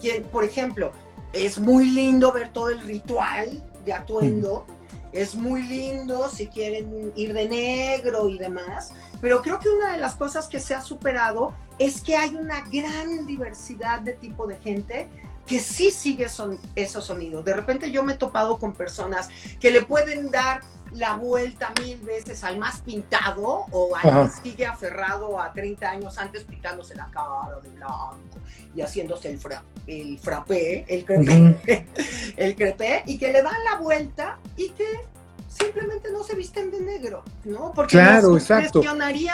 [0.00, 0.92] Que, por ejemplo,
[1.32, 4.66] es muy lindo ver todo el ritual de atuendo,
[5.16, 9.98] es muy lindo si quieren ir de negro y demás, pero creo que una de
[9.98, 14.56] las cosas que se ha superado es que hay una gran diversidad de tipo de
[14.56, 15.08] gente
[15.46, 17.44] que sí sigue son, esos sonidos.
[17.44, 19.28] De repente yo me he topado con personas
[19.60, 20.60] que le pueden dar
[20.96, 26.18] la vuelta mil veces al más pintado o al que sigue aferrado a 30 años
[26.18, 28.38] antes pintándose la cara de blanco
[28.74, 31.86] y haciéndose el, fra, el frappé, el crepé,
[32.36, 35.00] el crepé, y que le dan la vuelta y que
[35.48, 37.72] simplemente no se visten de negro, ¿no?
[37.74, 38.30] Porque claro,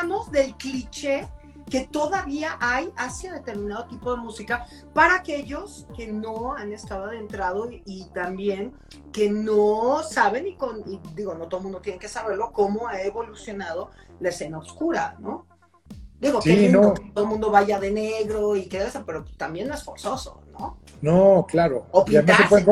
[0.05, 1.27] nos del cliché
[1.73, 7.67] que todavía hay hacia determinado tipo de música para aquellos que no han estado adentrado
[7.71, 8.75] y, también
[9.11, 13.01] que no saben y, con, digo, no todo el mundo tiene que saberlo, cómo ha
[13.01, 15.47] evolucionado la escena oscura, ¿no?
[16.23, 16.95] Digo, que no.
[17.13, 20.77] todo el mundo vaya de negro y que eso, pero también no es forzoso, ¿no?
[21.01, 21.87] No, claro.
[21.91, 22.65] O se, puede,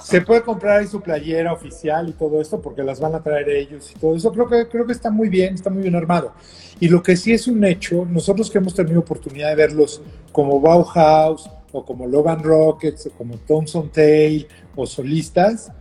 [0.00, 3.48] se, puede, comprar ahí su playera oficial y todo esto porque las van a traer
[3.48, 4.30] ellos y todo eso.
[4.30, 6.32] Creo que, creo que está muy bien, está muy bien armado.
[6.78, 10.60] Y lo que sí es un hecho, nosotros que hemos tenido oportunidad de verlos como
[10.60, 15.72] Bauhaus o como Logan Rockets o como Thompson Tail o solistas,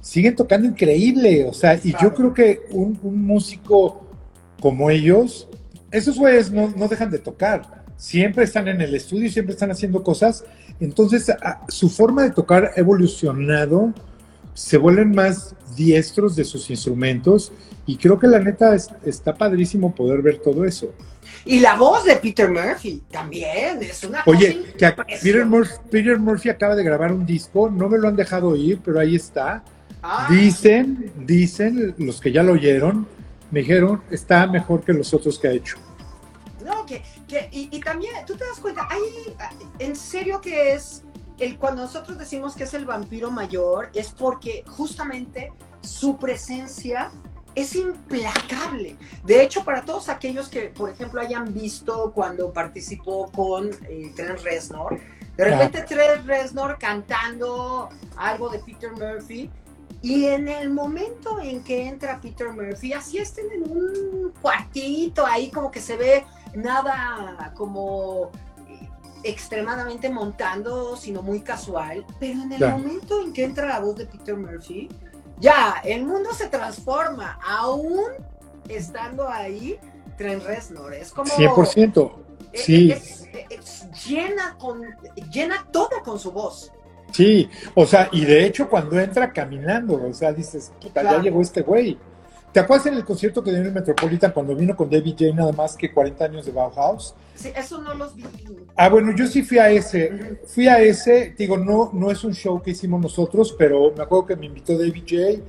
[0.00, 1.44] siguen tocando increíble.
[1.44, 4.02] O sea, y yo creo que un, un músico
[4.60, 5.48] como ellos,
[5.90, 10.02] esos güeyes no, no dejan de tocar siempre están en el estudio, siempre están haciendo
[10.02, 10.44] cosas.
[10.80, 11.30] Entonces,
[11.68, 13.92] su forma de tocar ha evolucionado,
[14.54, 17.52] se vuelven más diestros de sus instrumentos
[17.86, 20.94] y creo que la neta está padrísimo poder ver todo eso.
[21.44, 26.48] Y la voz de Peter Murphy también es una Oye, que Peter, Murphy, Peter Murphy
[26.48, 29.62] acaba de grabar un disco, no me lo han dejado oír, pero ahí está.
[30.02, 30.28] Ah.
[30.30, 33.06] Dicen, dicen los que ya lo oyeron,
[33.50, 35.76] me dijeron, está mejor que los otros que ha hecho.
[36.64, 37.02] No, que
[37.50, 39.00] y, también, tú te das cuenta, hay,
[39.78, 41.02] en serio que es,
[41.38, 47.10] el, cuando nosotros decimos que es el vampiro mayor, es porque justamente su presencia
[47.54, 48.96] es implacable.
[49.24, 54.40] De hecho, para todos aquellos que, por ejemplo, hayan visto cuando participó con eh, Trent
[54.40, 54.98] Reznor,
[55.36, 59.50] de repente Trent Reznor cantando algo de Peter Murphy,
[60.00, 65.50] y en el momento en que entra Peter Murphy, así estén en un cuartito ahí
[65.50, 68.30] como que se ve nada como
[68.68, 68.88] eh,
[69.24, 72.06] extremadamente montando, sino muy casual.
[72.20, 74.88] Pero en el momento en que entra la voz de Peter Murphy,
[75.40, 78.04] ya, el mundo se transforma, aún
[78.68, 79.78] estando ahí,
[80.16, 80.94] Tren Reznor.
[80.94, 81.30] Es como...
[81.30, 82.12] 100%.
[82.52, 82.94] Eh, sí.
[84.06, 84.82] llena, con,
[85.30, 86.72] llena todo con su voz.
[87.12, 91.40] Sí, o sea, y de hecho cuando entra caminando, o sea, dices, puta, ya llegó
[91.40, 91.98] este güey.
[92.52, 95.34] ¿Te acuerdas en el concierto que dio en el Metropolitan cuando vino con David J.
[95.34, 97.14] nada más que 40 años de Bauhaus?
[97.34, 98.24] Sí, eso no los vi.
[98.74, 100.38] Ah, bueno, yo sí fui a ese.
[100.46, 104.26] Fui a ese, digo, no, no es un show que hicimos nosotros, pero me acuerdo
[104.26, 105.42] que me invitó David J.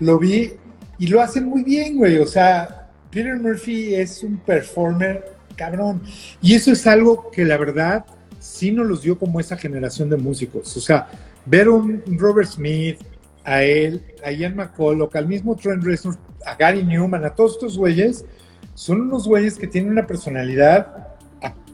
[0.00, 0.52] Lo vi
[0.98, 2.18] y lo hacen muy bien, güey.
[2.18, 6.02] O sea, Peter Murphy es un performer cabrón.
[6.42, 8.04] Y eso es algo que la verdad
[8.42, 10.76] sí nos los dio como esa generación de músicos.
[10.76, 11.08] O sea,
[11.46, 12.98] ver un Robert Smith,
[13.44, 17.78] a él, a Ian McCulloch, al mismo Trent Reznor, a Gary Newman, a todos estos
[17.78, 18.24] güeyes,
[18.74, 21.08] son unos güeyes que tienen una personalidad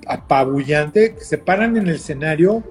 [0.07, 2.64] apabullante, que se paran en el escenario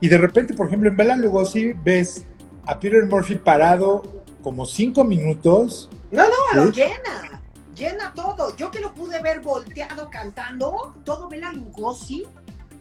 [0.00, 2.24] y de repente, por ejemplo, en Bela Lugosi ves
[2.66, 4.02] a Peter Murphy parado
[4.42, 5.88] como cinco minutos.
[6.10, 7.40] No, no, lo llena,
[7.74, 8.54] llena todo.
[8.56, 12.26] Yo que lo pude ver volteado cantando, todo Bela Lugosi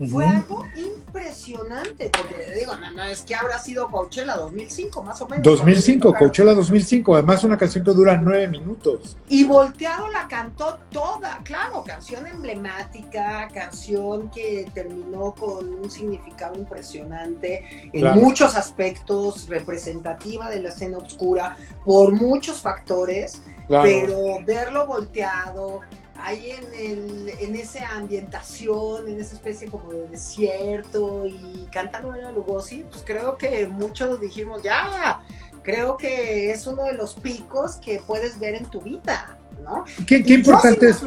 [0.09, 5.27] fue algo impresionante, porque digo, no, no, es que habrá sido Coachella 2005, más o
[5.27, 5.43] menos.
[5.43, 9.17] 2005, Coachella 2005, además una canción que dura nueve minutos.
[9.29, 17.89] Y Volteado la cantó toda, claro, canción emblemática, canción que terminó con un significado impresionante
[17.93, 18.21] en Claro.
[18.21, 23.83] muchos aspectos, representativa de la escena oscura, por muchos factores, Claro.
[23.83, 25.81] pero verlo volteado
[26.23, 32.31] ahí en, el, en esa ambientación, en esa especie como de desierto y cantando a
[32.31, 35.21] Lugosi, pues creo que muchos dijimos, ya,
[35.63, 39.85] creo que es uno de los picos que puedes ver en tu vida, ¿no?
[40.07, 41.01] ¿Qué, qué Y importante es?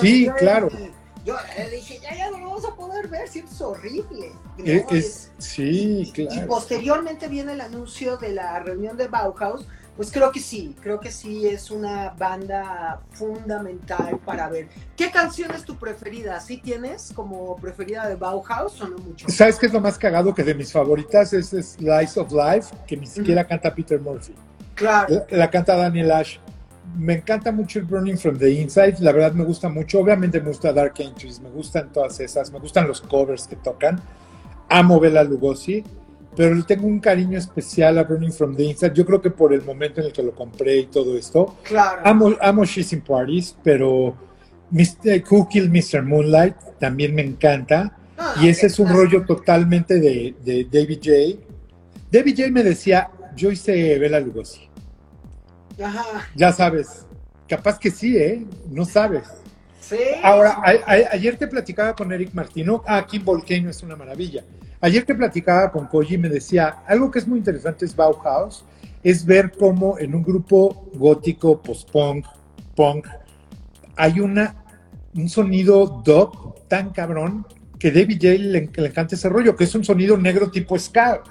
[0.00, 0.68] Sí, claro.
[1.24, 4.32] Yo eh, dije, ya, ya no lo vamos a poder ver, si es horrible.
[4.56, 4.64] ¿no?
[4.64, 6.46] Es- Es- es- sí, y claro.
[6.46, 9.66] posteriormente viene el anuncio de la reunión de Bauhaus,
[9.98, 14.68] pues creo que sí, creo que sí es una banda fundamental para ver.
[14.96, 16.38] ¿Qué canción es tu preferida?
[16.38, 19.28] ¿Sí tienes como preferida de Bauhaus o no mucho?
[19.28, 20.32] ¿Sabes qué es lo más cagado?
[20.32, 24.34] Que de mis favoritas es Slice of Life, que ni siquiera canta Peter Murphy.
[24.76, 25.26] Claro.
[25.30, 26.38] La, la canta Daniel Ash.
[26.96, 29.98] Me encanta mucho el Burning from the Inside, la verdad me gusta mucho.
[29.98, 34.00] Obviamente me gusta Dark Angels, me gustan todas esas, me gustan los covers que tocan.
[34.68, 35.82] Amo Bela Lugosi,
[36.36, 38.92] pero le tengo un cariño especial a Burning from the Inside.
[38.94, 41.56] Yo creo que por el momento en el que lo compré y todo esto.
[41.64, 42.00] Claro.
[42.04, 44.14] Amo, amo She's in Parties, pero
[44.70, 45.22] Mr.
[45.30, 46.02] Who Killed Mr.
[46.02, 47.96] Moonlight también me encanta.
[48.16, 51.42] No, Y ese es un rollo totalmente de, de David J.
[52.10, 54.68] David J me decía, yo hice Bela Lugosi.
[55.82, 56.28] Ajá.
[56.34, 57.06] Ya sabes,
[57.48, 58.44] capaz que sí, ¿eh?
[58.70, 59.24] No sabes.
[59.80, 59.96] Sí.
[60.22, 64.42] Ahora, a- a- ayer te platicaba con Eric Martino, ah, Kim Volcano es una maravilla.
[64.80, 68.64] Ayer te platicaba con Koji me decía, algo que es muy interesante es Bauhaus,
[69.02, 72.26] es ver cómo en un grupo gótico, post-punk,
[72.76, 73.06] punk,
[73.96, 74.54] hay una,
[75.14, 77.44] un sonido dub tan cabrón
[77.78, 81.22] que David J le, le encanta ese rollo, que es un sonido negro tipo ska.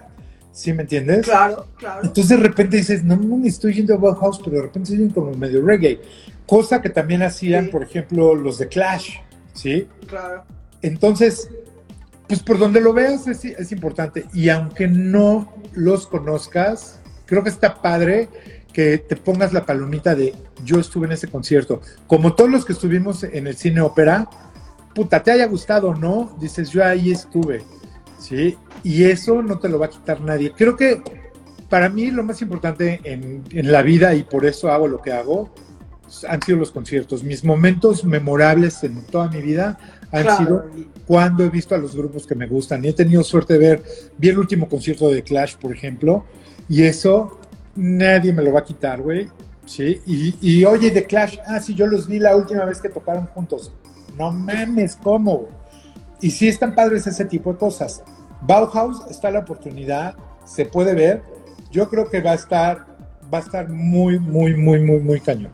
[0.51, 1.25] ¿Sí me entiendes?
[1.25, 2.01] Claro, claro.
[2.03, 4.97] Entonces de repente dices, no, no me estoy yendo a Bauhaus, pero de repente estoy
[4.97, 6.01] yendo como medio reggae.
[6.47, 7.71] Cosa que también hacían, Sí.
[7.71, 9.17] por ejemplo, los de Clash,
[9.53, 9.87] ¿sí?
[10.07, 10.43] Claro.
[10.81, 11.49] Entonces,
[12.27, 14.25] pues por donde lo veas es, es importante.
[14.33, 18.29] Y aunque no los conozcas, creo que está padre
[18.73, 21.81] que te pongas la palomita de yo estuve en ese concierto.
[22.05, 24.29] Como todos los que estuvimos en el cine ópera,
[24.93, 27.63] puta, te haya gustado o no, dices yo ahí estuve.
[28.19, 28.57] ¿sí?
[28.83, 30.51] Y eso no te lo va a quitar nadie.
[30.55, 31.01] Creo que
[31.69, 35.11] para mí lo más importante en, en la vida y por eso hago lo que
[35.11, 35.53] hago
[36.29, 37.23] han sido los conciertos.
[37.23, 39.77] Mis momentos memorables en toda mi vida
[40.11, 40.37] han Claro.
[40.37, 40.65] sido
[41.07, 42.83] cuando he visto a los grupos que me gustan.
[42.83, 43.83] Y he tenido suerte de ver,
[44.17, 46.25] vi el último concierto de Clash, por ejemplo,
[46.67, 47.39] y eso
[47.75, 49.27] nadie me lo va a quitar, güey.
[49.65, 53.25] Sí, y, oye, de Clash, ah, sí, yo los vi la última vez que tocaron
[53.27, 53.73] juntos.
[54.17, 55.49] No mames, ¿cómo?
[56.21, 58.03] Y sí están padres ese tipo de cosas.
[58.41, 60.15] Bauhaus está la oportunidad,
[60.45, 61.21] se puede ver.
[61.71, 62.85] Yo creo que va a estar,
[63.33, 65.51] va a estar muy, muy, muy, muy, muy cañón.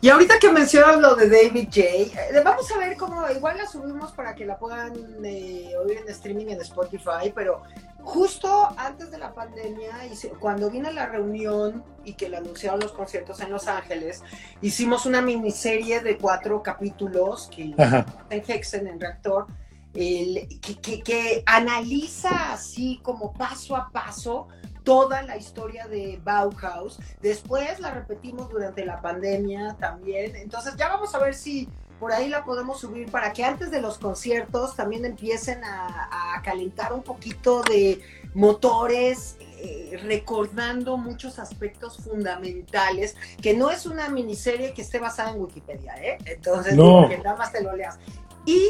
[0.00, 3.66] Y ahorita que mencionas lo de David J, eh, vamos a ver cómo, igual la
[3.66, 4.94] subimos para que la puedan
[5.24, 7.62] eh, oír en streaming en Spotify, pero
[8.02, 9.90] justo antes de la pandemia,
[10.38, 14.22] cuando vine a la reunión y que le anunciaron los conciertos en Los Ángeles,
[14.62, 18.06] hicimos una miniserie de cuatro capítulos que Ajá.
[18.30, 19.46] en Hexen, en Reactor,
[19.94, 24.46] el- que, que- que analiza así como paso a paso
[24.86, 26.98] toda la historia de Bauhaus.
[27.20, 30.36] Después la repetimos durante la pandemia también.
[30.36, 31.68] Entonces ya vamos a ver si
[31.98, 36.42] por ahí la podemos subir para que antes de los conciertos también empiecen a, a
[36.42, 38.00] calentar un poquito de
[38.34, 45.40] motores, eh, recordando muchos aspectos fundamentales, que no es una miniserie que esté basada en
[45.40, 46.18] Wikipedia, ¿eh?
[46.26, 47.08] Entonces, No.
[47.08, 47.98] que nada más te lo leas.
[48.44, 48.60] Y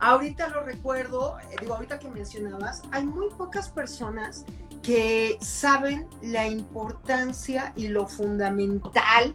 [0.00, 4.44] ahorita lo recuerdo, eh, digo, ahorita que mencionabas, hay muy pocas personas
[4.82, 9.34] que saben la importancia y lo fundamental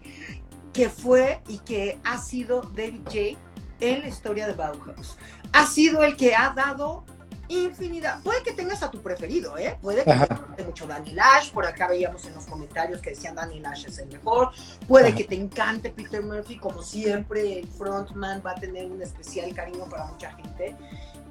[0.74, 3.17] que fue y que ha sido David J
[3.80, 5.17] en la historia de Bauhaus.
[5.54, 7.06] Ha sido el que ha dado
[7.49, 8.21] infinidad.
[8.21, 9.77] Puede que tengas a tu preferido, ¿eh?
[9.81, 10.27] Puede que Ajá.
[10.27, 13.85] te guste mucho Danny Lash, por acá veíamos en los comentarios que decían Danny Lash
[13.88, 14.51] es el mejor.
[14.88, 15.17] Puede Ajá.
[15.17, 19.85] que te encante Peter Murphy, como siempre, el frontman va a tener un especial cariño
[19.85, 20.75] para mucha gente.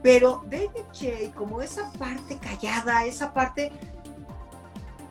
[0.02, 3.72] Pero David J, como esa parte callada, esa parte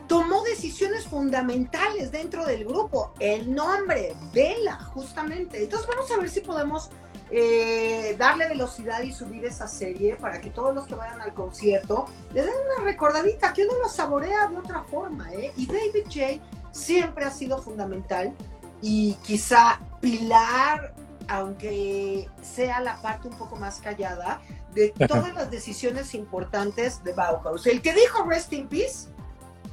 [0.08, 3.14] tomó decisiones fundamentales dentro del grupo.
[3.20, 5.64] El nombre, Vela, justamente.
[5.64, 6.90] Entonces vamos a ver si podemos
[7.30, 12.06] eh, darle velocidad y subir esa serie para que todos los que vayan al concierto
[12.34, 15.32] le den una recordadita, que uno lo saborea de otra forma.
[15.34, 15.52] ¿eh?
[15.58, 18.34] Y David J siempre ha sido fundamental
[18.82, 20.94] y quizá pilar
[21.28, 24.42] aunque sea la parte un poco más callada,
[24.74, 27.66] de todas las decisiones importantes de Bauhaus.
[27.68, 29.10] El que dijo Rest in Peace,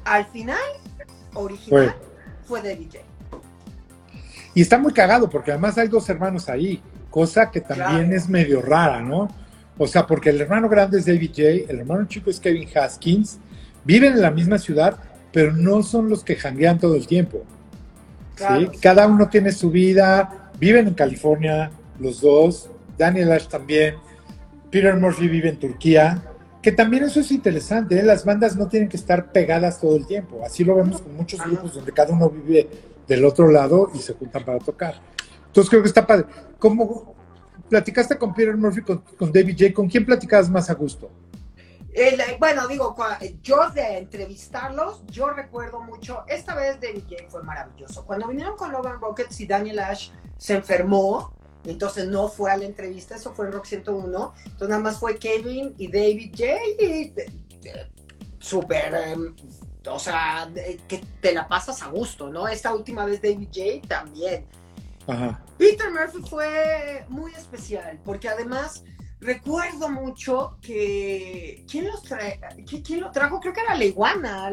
[0.04, 0.58] al final,
[1.34, 1.94] original,
[2.46, 3.04] fue, David J.
[4.54, 6.82] Y está muy cagado porque además hay dos hermanos ahí,
[7.14, 9.28] cosa que también es medio rara, ¿no?
[9.78, 13.38] O sea, porque el hermano grande es David J., el hermano chico es Kevin Haskins,
[13.84, 14.96] viven en la misma ciudad,
[15.32, 17.44] pero no son los que janguean todo el tiempo.
[18.80, 23.94] Cada uno tiene su vida, viven en California los dos, Daniel Ash también,
[24.72, 26.20] Peter Murphy vive en Turquía,
[26.60, 28.02] que también eso es interesante, ¿eh?
[28.02, 31.38] las bandas no tienen que estar pegadas todo el tiempo, así lo vemos con muchos
[31.46, 32.68] grupos donde cada uno vive
[33.06, 35.13] del otro lado y se juntan para tocar.
[35.54, 36.26] Entonces creo que está padre.
[36.58, 37.14] ¿Cómo
[37.68, 39.72] platicaste con Peter Murphy, con, David J?
[39.72, 41.12] ¿Con quién platicabas más a gusto?
[42.40, 42.96] bueno, digo,
[43.40, 48.04] yo de entrevistarlos, yo recuerdo mucho, esta vez David J fue maravilloso.
[48.04, 51.32] Cuando vinieron con Logan Rockets y Daniel Ash se enfermó,
[51.64, 55.16] entonces no fue a la entrevista, eso fue en Rock 101, entonces nada más fue
[55.18, 57.14] Kevin y David J y
[58.40, 59.36] súper, em,
[59.88, 60.50] o sea,
[60.88, 62.48] que te la pasas a gusto, ¿no?
[62.48, 64.48] Esta última vez David J también.
[65.58, 68.84] Peter Murphy fue muy especial, porque además
[69.20, 72.02] recuerdo mucho que ¿quién, los
[72.66, 73.40] ¿quién, lo trajo?
[73.40, 74.52] Creo que era la iguana,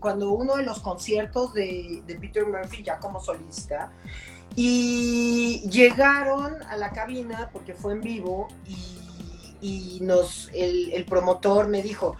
[0.00, 3.90] cuando uno de los conciertos de, Peter Murphy ya como solista.
[4.56, 8.48] Y llegaron a la cabina porque fue en vivo
[9.60, 12.16] y, nos, el, el, promotor me dijo,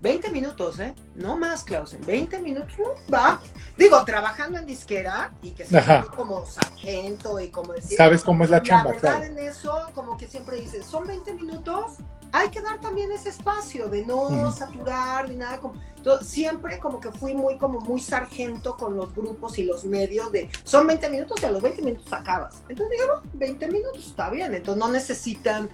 [0.00, 0.94] 20 minutos, ¿eh?
[1.14, 2.00] No más, Clausen.
[2.06, 2.74] 20 minutos,
[3.12, 3.40] va.
[3.80, 5.80] Digo, trabajando en disquera y que soy
[6.14, 7.96] como sargento y como decir.
[7.96, 8.92] ¿Sabes cómo es la chamba?
[8.92, 11.94] La verdad en eso, como que siempre dices, son 20 minutos,
[12.30, 15.58] hay que dar también ese espacio de no saturar ni nada.
[15.58, 15.74] Como,
[16.20, 20.50] siempre como que fui muy, como muy sargento con los grupos y los medios de,
[20.62, 22.62] son 20 minutos y a los 20 minutos acabas.
[22.68, 24.54] Entonces digamos, 20 minutos está bien.
[24.54, 25.70] Entonces no necesitan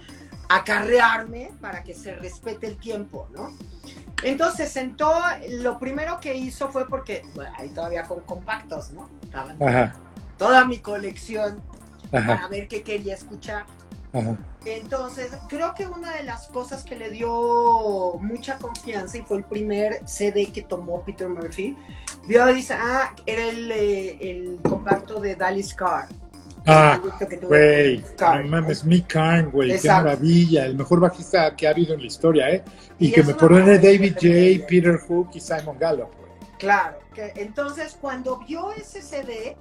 [0.49, 3.51] acarrearme para que se respete el tiempo, ¿no?
[4.23, 5.13] Entonces sentó,
[5.49, 9.09] lo primero que hizo fue porque, bueno, ahí todavía con compactos, ¿no?
[10.37, 11.61] toda mi colección
[12.11, 13.65] para ver qué quería escuchar.
[14.65, 19.43] Entonces, creo que una de las cosas que le dio mucha confianza y fue el
[19.43, 21.77] primer CD que tomó Peter Murphy,
[22.27, 26.07] vio, dice, ah, era el, eh, el compacto de Dallas Carr.
[26.69, 26.99] Ah,
[27.43, 32.01] güey, no mames, Mick Karn, güey, qué maravilla, el mejor bajista que ha habido en
[32.01, 32.63] la historia, ¿eh?
[32.99, 36.09] Y, que me pone David J, Peter Hook y Simon Gallup,
[36.59, 39.55] Claro, que entonces cuando vio ese CD,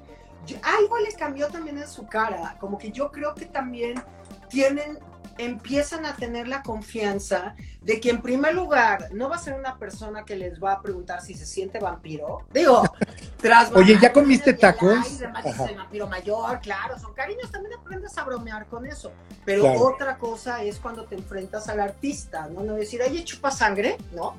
[0.62, 4.02] algo le cambió también en su cara, como que yo creo que también
[4.48, 4.98] tienen
[5.38, 9.78] empiezan a tener la confianza de que en primer lugar no va a ser una
[9.78, 12.42] persona que les va a preguntar si se siente vampiro.
[12.52, 12.82] Digo,
[13.40, 15.20] tras Oye, ¿ya comiste tacos?
[15.34, 19.12] Ay, vampiro mayor, claro, son cariños, también aprendes a bromear con eso.
[19.44, 22.62] Pero otra cosa es cuando te enfrentas al artista, ¿no?
[22.62, 24.36] No decir, oye, chupa sangre, ¿no?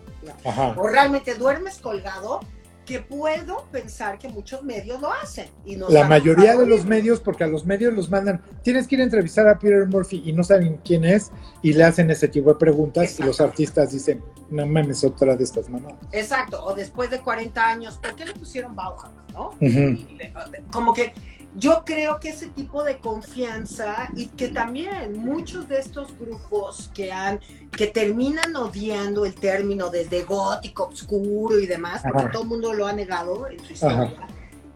[0.75, 2.41] O realmente duermes colgado
[2.87, 5.47] que puedo pensar que muchos medios lo hacen.
[5.65, 9.01] Y la mayoría de los medios, porque a los medios los mandan, tienes que ir
[9.01, 11.31] a entrevistar a Peter Murphy y no saben quién es
[11.61, 15.43] y le hacen ese tipo de preguntas y los artistas dicen, no mames, otra de
[15.43, 15.97] estas mamadas.
[16.13, 19.11] Exacto, o después de 40 años, ¿por qué le pusieron Bauhaus?
[19.33, 19.51] ¿no?
[20.71, 21.13] Como que
[21.55, 27.11] yo creo que ese tipo de confianza y que también muchos de estos grupos que
[27.11, 27.39] han
[27.71, 32.85] que terminan odiando el término desde gótico, oscuro y demás, porque todo el mundo lo
[32.87, 34.13] ha negado en su historia.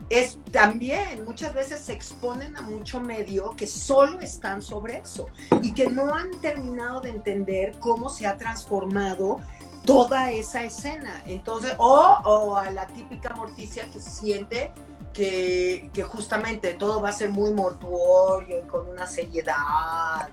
[0.09, 5.27] Es también muchas veces se exponen a mucho medio que solo están sobre eso
[5.61, 9.39] y que no han terminado de entender cómo se ha transformado
[9.85, 11.23] toda esa escena.
[11.25, 14.71] Entonces, o, o a la típica morticia que se siente
[15.13, 20.29] que, justamente todo va a ser muy mortuorio y con una seriedad.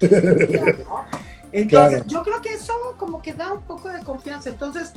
[1.52, 4.50] Entonces, yo creo que eso como que da un poco de confianza.
[4.50, 4.92] Entonces,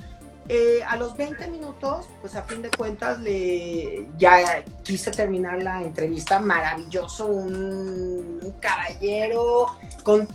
[0.50, 5.82] eh, a los 20 minutos, pues a fin de cuentas, le, ya quise terminar la
[5.82, 6.40] entrevista.
[6.40, 9.68] Maravilloso, un, caballero,
[10.04, 10.28] con,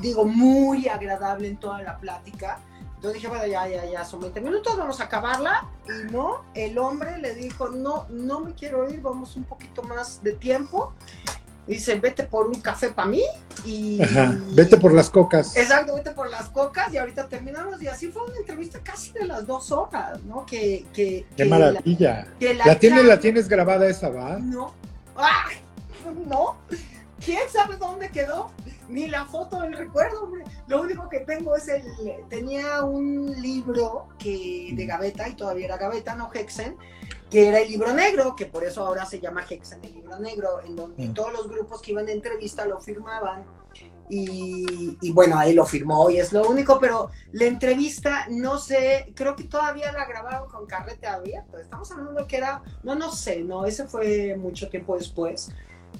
[0.00, 2.60] digo, muy agradable en toda la plática.
[3.04, 5.68] Entonces dije, bueno, ya, ya, ya, son 20 minutos, vamos a acabarla.
[5.86, 10.22] Y no, el hombre le dijo, no, no me quiero ir, vamos un poquito más
[10.22, 10.94] de tiempo.
[11.66, 13.22] Dice, vete por un café para mí
[13.66, 14.00] y...
[14.52, 15.54] vete por las cocas.
[15.54, 17.82] Exacto, vete por las cocas y ahorita terminamos.
[17.82, 20.46] Y así fue una entrevista casi de las dos horas, ¿no?
[20.46, 22.26] Que, que, Qué maravilla.
[22.40, 24.38] La, la, tienes, la tienes grabada esa, ¿va?
[24.38, 24.72] No.
[25.14, 25.56] ¡Ay!
[26.26, 26.56] No.
[27.22, 28.50] ¿Quién sabe dónde quedó?
[28.88, 30.44] Ni la foto del recuerdo, hombre.
[30.66, 31.84] Lo único que tengo es el.
[32.28, 36.76] Tenía un libro que de gaveta, y todavía era gaveta, no Hexen,
[37.30, 40.18] que era el libro negro, que por eso ahora se llama Hexa en el libro
[40.18, 41.14] negro, en donde Mm.
[41.14, 43.44] todos los grupos que iban de entrevista lo firmaban.
[44.08, 49.12] Y, y bueno, ahí lo firmó y es lo único, pero la entrevista, no sé,
[49.16, 51.58] creo que todavía la grabaron con carrete abierto.
[51.58, 55.50] Estamos hablando que era, no, no sé, no, ese fue mucho tiempo después.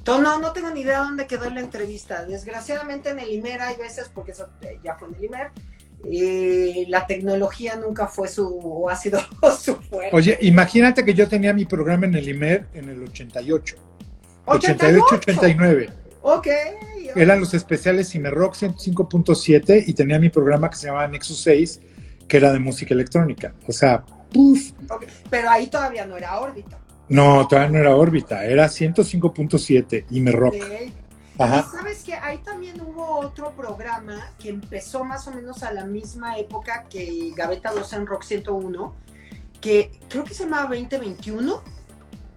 [0.06, 2.24] No, no tengo ni idea dónde quedó la entrevista.
[2.24, 5.50] Desgraciadamente en el IMER hay veces, porque eso eh, ya fue en el IMER,
[6.10, 9.20] eh, la tecnología nunca fue su, o ha sido
[9.58, 10.14] su fuerte.
[10.14, 13.76] Oye, imagínate que yo tenía mi programa en el IMER en el 88.
[14.46, 15.90] 88, 89.
[16.22, 16.48] Ok.
[17.16, 21.80] Eran los especiales Cimerrock 105.7 y tenía mi programa que se llamaba Nexus 6,
[22.26, 23.54] que era de música electrónica.
[23.66, 24.72] O sea, puff.
[24.90, 26.78] Ok, Pero ahí todavía no era órbita.
[27.08, 30.54] No, todavía no era órbita, era 105.7 y me rock.
[30.56, 30.92] Ok.
[31.38, 31.66] Ajá.
[31.68, 35.84] Y sabes que ahí también hubo otro programa que empezó más o menos a la
[35.84, 38.94] misma época que Gaveta 2 en Rock 101,
[39.60, 41.60] que creo que se llamaba 2021.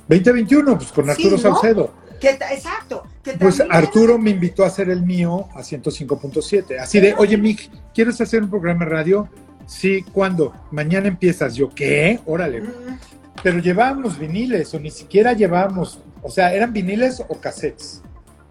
[0.08, 1.94] 2021, pues con Sí, Arturo.
[2.20, 3.04] Que, ta- exacto.
[3.24, 6.80] Que Pues Arturo era- me invitó a hacer el mío a 105.7.
[6.80, 9.30] Así de, oye, Mick, ¿quieres hacer un programa de radio?
[9.68, 10.54] Sí, ¿cuándo?
[10.72, 11.54] Mañana empiezas.
[11.56, 12.20] Yo, ¿qué?
[12.26, 12.62] Órale.
[12.62, 12.98] Mm,
[13.44, 18.02] Pero llevábamos viniles o ni siquiera llevábamos, o sea, eran viniles o cassettes.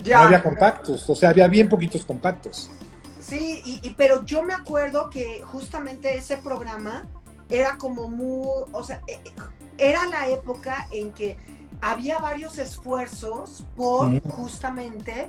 [0.02, 0.18] ya.
[0.18, 2.70] No había compactos, o sea, había bien poquitos compactos.
[3.20, 7.06] Sí, y, y- pero yo me acuerdo que justamente ese programa
[7.48, 9.32] era como muy, o sea, eh, eh,
[9.78, 11.36] era la época en que
[11.80, 15.28] había varios esfuerzos por justamente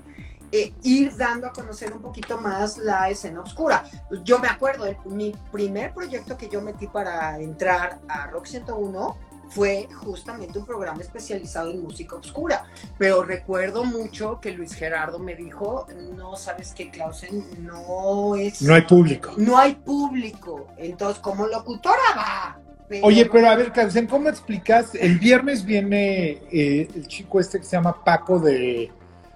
[0.51, 3.84] eh, ir dando a conocer un poquito más la escena oscura.
[4.24, 9.18] Yo me acuerdo, el- mi primer proyecto que yo metí para entrar a Rock 101
[9.50, 12.66] fue justamente un programa especializado en música oscura.
[12.98, 18.62] Pero recuerdo mucho que Luis Gerardo me dijo, no sabes qué, Clausen, no es...
[18.62, 19.32] No hay público.
[19.38, 20.68] no hay público.
[20.78, 22.60] Entonces, como locutora va.
[22.89, 24.95] Pero- Oye, pero a ver, Clausen, ¿cómo explicas?
[24.95, 28.91] El viernes viene eh, el chico este que se llama Paco de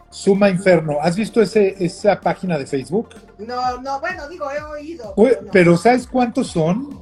[0.09, 0.97] Suma Inferno.
[1.01, 3.09] ¿Has visto ese, esa página de Facebook?
[3.39, 5.13] No, no, bueno, digo, he oído.
[5.17, 5.51] No.
[5.51, 7.01] Pero ¿sabes cuántos son?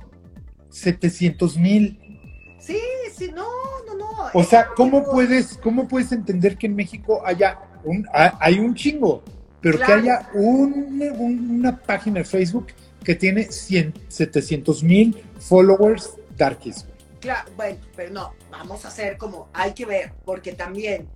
[0.69, 2.08] 700 mil.
[2.69, 2.81] Sí,
[3.17, 3.47] sí, no,
[3.87, 4.09] no, no.
[4.33, 8.75] O sea, ¿cómo puedes, ¿cómo puedes entender que en México haya un, ha- hay un
[8.75, 9.23] chingo,
[9.61, 9.93] pero Claro.
[9.95, 12.67] que haya un- un- una página de Facebook
[13.03, 16.85] que tiene 100, 700 mil followers darkies?
[17.19, 21.07] Claro, bueno, pero no, vamos a hacer como, hay que ver, porque también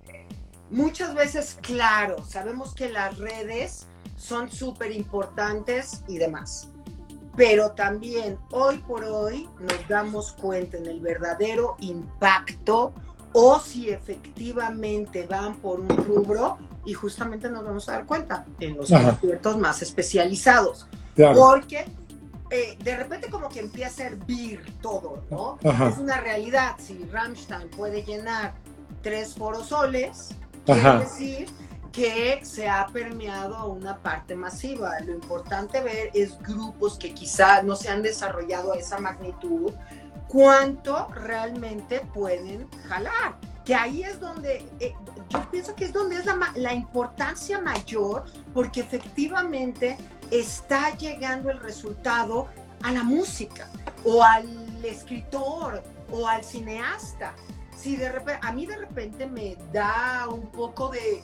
[0.70, 3.86] muchas veces, claro, sabemos que las redes
[4.16, 6.68] son súper importantes y demás,
[7.36, 12.92] pero también hoy por hoy nos damos cuenta en el verdadero impacto
[13.32, 18.76] o si efectivamente van por un rubro y justamente nos vamos a dar cuenta en
[18.76, 19.10] los Ajá.
[19.10, 20.86] conciertos más especializados.
[21.16, 21.38] Claro.
[21.38, 21.84] Porque
[22.50, 25.58] eh, de repente como que empieza a hervir todo, ¿no?
[25.68, 25.88] Ajá.
[25.88, 26.76] Es una realidad.
[26.78, 28.54] Si Rammstein puede llenar
[29.02, 30.28] tres forosoles,
[30.64, 31.48] quiere decir
[31.94, 34.98] que se ha permeado a una parte masiva.
[35.00, 39.72] Lo importante ver es grupos que quizá no se han desarrollado a esa magnitud,
[40.26, 43.36] cuánto realmente pueden jalar.
[43.64, 44.92] Que ahí es donde, eh,
[45.30, 49.96] yo pienso que es donde es la, la importancia mayor, porque efectivamente
[50.32, 52.48] está llegando el resultado
[52.82, 53.68] a la música
[54.04, 57.34] o al escritor o al cineasta.
[57.76, 61.22] Si de repente, a mí de repente me da un poco de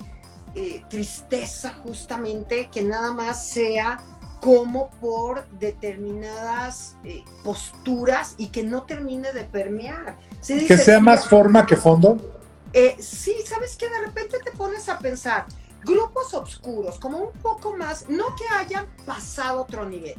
[0.55, 3.99] eh, tristeza justamente que nada más sea
[4.41, 10.17] como por determinadas eh, posturas y que no termine de permear.
[10.41, 12.17] Se Que sea más forma que fondo.
[12.73, 15.47] eh, sí, sabes que de repente te pones a pensar,
[15.85, 20.15] grupos oscuros, como un poco más, no que hayan pasado otro nivel,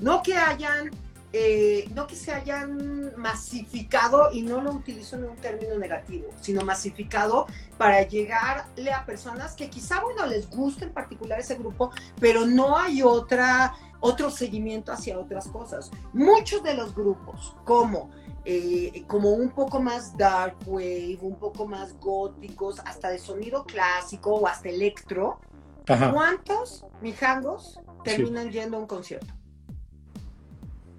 [0.00, 0.90] no que hayan,
[1.38, 6.62] eh, no que se hayan masificado, y no lo utilizo en un término negativo, sino
[6.62, 12.46] masificado para llegarle a personas que quizá, bueno, les guste en particular ese grupo, pero
[12.46, 15.90] no hay otra, otro seguimiento hacia otras cosas.
[16.14, 18.10] Muchos de los grupos, como
[18.46, 24.36] eh, como un poco más dark wave, un poco más góticos, hasta de sonido clásico
[24.36, 25.38] o hasta electro.
[25.86, 26.12] Ajá.
[26.12, 29.34] ¿Cuántos mijangos terminan yendo a un concierto?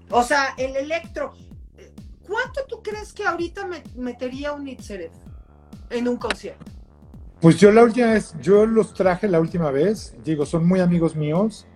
[0.10, 1.34] O sea, el electro,
[2.28, 5.12] ¿cuánto tú crees que ahorita me- metería un Itzerev
[5.90, 6.66] en un concierto?
[7.42, 11.16] Pues yo la última vez, yo los traje la última vez, digo, son muy amigos
[11.16, 11.68] míos.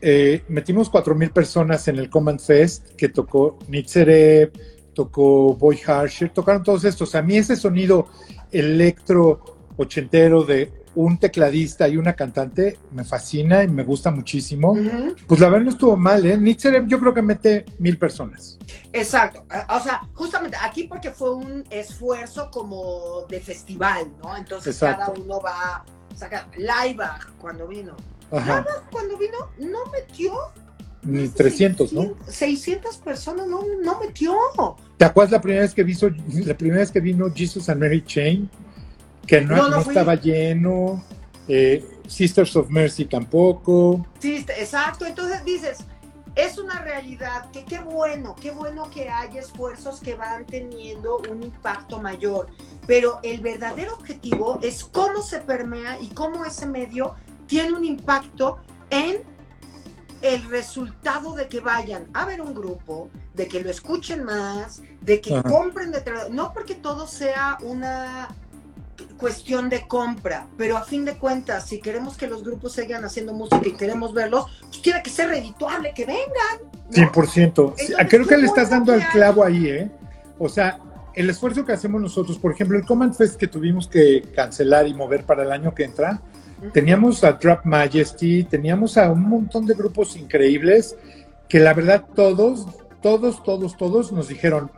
[0.00, 4.52] Eh, metimos cuatro mil personas en el Command Fest que tocó Nitzerev,
[4.92, 7.14] tocó Boy Harsher, tocaron todos estos.
[7.14, 8.06] A mí ese sonido
[8.52, 14.76] electro ochentero de un tecladista y una cantante, me fascina y me gusta muchísimo.
[15.26, 16.36] Pues la verdad no estuvo mal, ¿eh?
[16.36, 18.58] Nixer yo creo que mete mil personas.
[18.92, 24.36] Exacto, eh, o sea, justamente aquí porque fue un esfuerzo como de festival, ¿no?
[24.36, 25.12] Entonces Exacto.
[25.12, 25.84] cada uno va a
[26.16, 26.46] sacar.
[26.56, 27.96] Laibach cuando vino.
[28.30, 30.32] Laibach cuando vino no metió
[31.02, 32.14] Ni 300, ¿no?
[32.26, 34.34] 600 personas no, no metió.
[34.96, 36.10] ¿Te acuerdas la primera vez que vino,
[36.46, 38.48] la primera vez que vino Jesus and Mary Chain?
[39.26, 39.92] Que no, No, no no fui.
[39.94, 41.02] estaba lleno.
[41.48, 44.06] eh, Sisters of Mercy tampoco.
[44.18, 45.06] Sí, exacto.
[45.06, 45.78] Entonces dices,
[46.34, 51.42] es una realidad que qué bueno, qué bueno que hay esfuerzos que van teniendo un
[51.42, 52.48] impacto mayor.
[52.86, 57.14] Pero el verdadero objetivo es cómo se permea y cómo ese medio
[57.46, 58.58] tiene un impacto
[58.90, 59.22] en
[60.22, 65.20] el resultado de que vayan a ver un grupo, de que lo escuchen más, de
[65.20, 65.42] que Ajá.
[65.48, 68.28] compren detrás, no porque todo sea una
[69.16, 73.32] cuestión de compra, pero a fin de cuentas, si queremos que los grupos sigan haciendo
[73.32, 76.26] música y queremos verlos, pues tiene que ser redituable, que vengan.
[76.90, 77.12] ¿no?
[77.12, 77.74] 100%.
[77.76, 79.90] Sí, Creo que le estás dando al clavo ahí, ¿eh?
[80.38, 80.78] O sea,
[81.14, 84.94] el esfuerzo que hacemos nosotros, por ejemplo, el Command Fest que tuvimos que cancelar y
[84.94, 86.20] mover para el año que entra,
[86.72, 90.96] teníamos a Drop Majesty, teníamos a un montón de grupos increíbles
[91.48, 92.66] que la verdad todos,
[93.00, 94.70] todos, todos, todos nos dijeron,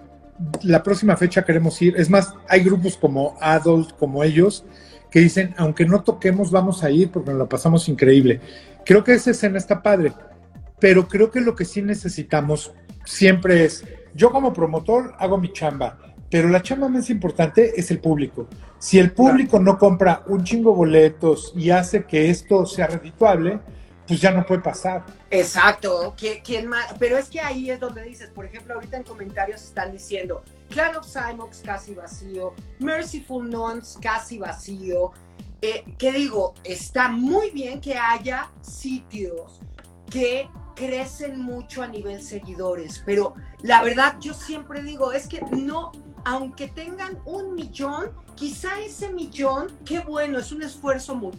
[0.62, 1.94] la próxima fecha queremos ir.
[1.96, 4.64] Es más, hay grupos como Adult, como ellos,
[5.10, 8.40] que dicen, aunque no toquemos, vamos a ir porque nos la pasamos increíble.
[8.84, 10.12] Creo que esa escena está padre,
[10.78, 12.72] pero creo que lo que sí necesitamos
[13.04, 13.84] siempre es,
[14.14, 15.98] yo como promotor hago mi chamba,
[16.30, 18.48] pero la chamba más importante es el público.
[18.78, 23.60] Si el público no compra un chingo boletos y hace que esto sea redituable,
[24.06, 25.04] pues ya no puede pasar.
[25.30, 26.94] Exacto, ¿Qui- ¿quién más?
[26.98, 30.96] Pero es que ahí es donde dices, por ejemplo, ahorita en comentarios están diciendo, Clan
[30.96, 35.12] of Simox casi vacío, Merciful Nuns casi vacío.
[35.62, 36.54] Eh, ¿Qué digo?
[36.64, 39.60] Está muy bien que haya sitios
[40.10, 45.90] que crecen mucho a nivel seguidores, pero la verdad yo siempre digo, es que no,
[46.24, 51.32] aunque tengan un millón, quizá ese millón, qué bueno, es un esfuerzo muy,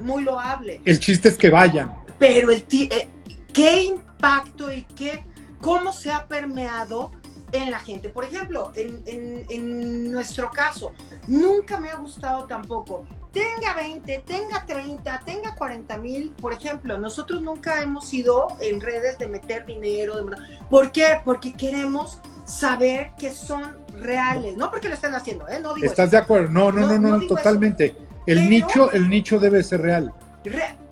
[0.00, 1.92] muy loable El chiste es que vayan.
[2.18, 3.08] Pero el eh,
[3.52, 5.24] qué impacto y qué
[5.60, 7.10] cómo se ha permeado
[7.52, 8.08] en la gente.
[8.08, 10.92] Por ejemplo, en, en- en nuestro caso,
[11.28, 13.06] nunca me ha gustado tampoco.
[13.32, 16.30] Tenga 20, tenga 30, tenga 40 mil.
[16.40, 20.16] Por ejemplo, nosotros nunca hemos ido en redes de meter dinero.
[20.24, 20.36] De...
[20.70, 21.20] ¿Por qué?
[21.24, 24.56] Porque queremos saber que son reales.
[24.56, 25.58] No porque lo estén haciendo, ¿eh?
[25.60, 26.16] No digo ¿Estás eso.
[26.16, 26.48] de acuerdo?
[26.50, 27.96] No, no, No, no, no, totalmente.
[28.26, 30.12] El Pero- nicho, el nicho debe ser real.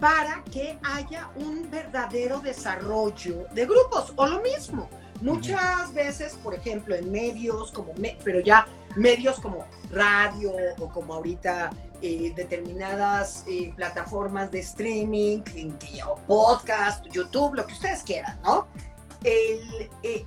[0.00, 4.88] Para que haya un verdadero desarrollo de grupos o lo mismo.
[5.20, 11.14] Muchas veces, por ejemplo, en medios como, me- pero ya medios como radio o como
[11.14, 15.42] ahorita eh, determinadas eh, plataformas de streaming,
[16.08, 18.66] o podcast, YouTube, lo que ustedes quieran, ¿no?
[19.22, 20.24] El, eh,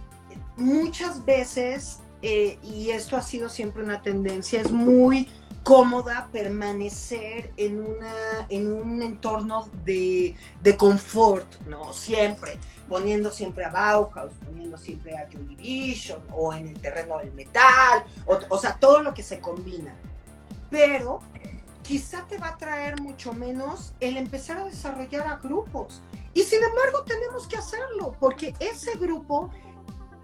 [0.55, 5.29] muchas veces, eh, y esto ha sido siempre una tendencia, es muy
[5.63, 11.91] cómoda permanecer en, una, en un entorno de, de confort, ¿no?
[11.91, 17.33] Siempre, poniendo siempre a Bauhaus, poniendo siempre a Joy Division, o en el terreno del
[17.33, 19.95] metal, o, o sea, todo lo que se combina.
[20.69, 21.21] Pero
[21.81, 26.01] quizá te va a traer mucho menos el empezar a desarrollar a grupos.
[26.35, 29.49] Y sin embargo tenemos que hacerlo, porque ese grupo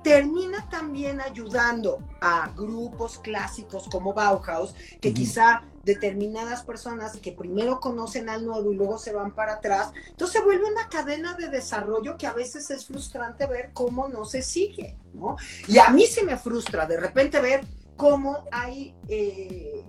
[0.04, 5.18] termina también ayudando a grupos clásicos como Bauhaus, que Ujú.
[5.18, 10.40] quizá determinadas personas que primero conocen al nuevo y luego se van para atrás, entonces
[10.40, 14.42] se vuelve una cadena de desarrollo que a veces es frustrante ver cómo no se
[14.42, 15.38] sigue, ¿no?
[15.68, 17.66] Y a mí sí me frustra de repente ver
[17.98, 19.84] cómo hay, eh,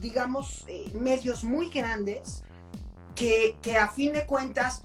[0.00, 2.42] digamos, eh, medios muy grandes
[3.14, 4.82] que, que a fin de cuentas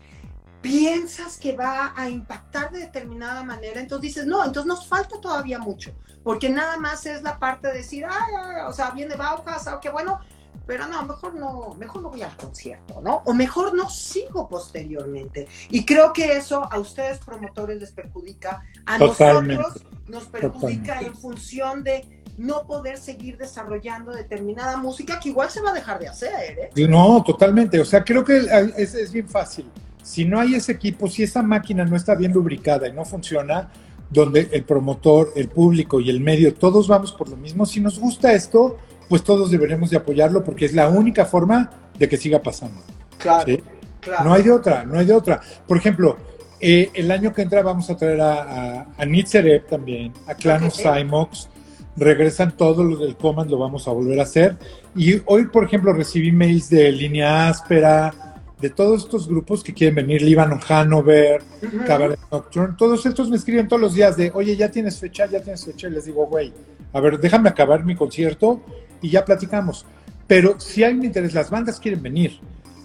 [0.65, 5.59] piensas que va a impactar de determinada manera, entonces dices, no, entonces nos falta todavía
[5.59, 5.91] mucho,
[6.23, 9.79] porque nada más es la parte de decir, ay, ay, o sea, viene Bauhaus, ah,
[9.79, 10.19] qué bueno,
[10.65, 13.21] pero no, mejor no, mejor no voy al concierto, ¿no?
[13.25, 15.47] O mejor no sigo posteriormente.
[15.69, 19.61] Y creo que eso a ustedes promotores les perjudica, a Totalmente.
[19.61, 21.05] nosotros nos perjudica Totalmente.
[21.05, 25.99] en función de no poder seguir desarrollando determinada música que igual se va a dejar
[25.99, 26.87] de hacer, ¿eh?
[26.87, 27.79] No, totalmente.
[27.79, 28.37] O sea, creo que
[28.77, 29.69] es, es bien fácil.
[30.05, 33.71] Si no hay ese equipo, si esa máquina no está bien lubricada y no funciona,
[34.11, 37.65] donde el promotor, el público y el medio, todos vamos por lo mismo.
[37.65, 38.77] Si nos gusta esto,
[39.09, 42.81] pues todos deberemos de apoyarlo porque es la única forma de que siga pasando.
[43.17, 43.63] Claro, ¿sí?
[43.99, 44.25] claro.
[44.25, 45.41] No hay de otra, no hay de otra.
[45.67, 46.17] Por ejemplo,
[46.59, 48.33] eh, el año que entra vamos a traer a,
[48.81, 50.67] a, a Nitzerep también, a Clan Ok.
[50.67, 51.49] of Cymox,
[51.97, 54.55] regresan todos los del Command, lo vamos a volver a hacer.
[54.95, 58.13] Y hoy, por ejemplo, recibí mails de Línea Áspera,
[58.59, 61.41] de todos estos grupos que quieren venir, Líbano Hanover,
[61.85, 65.41] Cabaret Nocturne, todos estos me escriben todos los días de, oye, ya tienes fecha, ya
[65.41, 66.53] tienes fecha, y les digo, güey,
[66.93, 68.61] a ver, déjame acabar mi concierto
[69.01, 69.85] y ya platicamos.
[70.27, 72.39] Pero si hay un interés, las bandas quieren venir.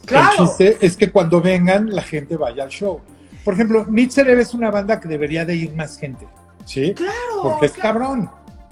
[0.05, 0.31] Claro.
[0.31, 3.01] El chiste es que cuando vengan, la gente vaya al show.
[3.45, 6.27] Por ejemplo, Nitzerev es una banda que debería de ir más gente,
[6.65, 6.93] ¿sí?
[6.95, 7.43] Claro.
[7.43, 8.01] Porque es claro.
[8.01, 8.31] cabrón.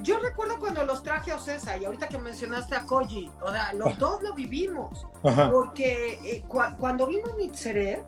[0.08, 3.74] Yo recuerdo cuando los traje a Ocesa y ahorita que mencionaste a Koji, o sea,
[3.74, 3.96] los Ah.
[3.98, 5.06] dos lo vivimos.
[5.22, 5.50] Ajá.
[5.50, 8.02] Porque eh, cua- cuando vino Mitzeret,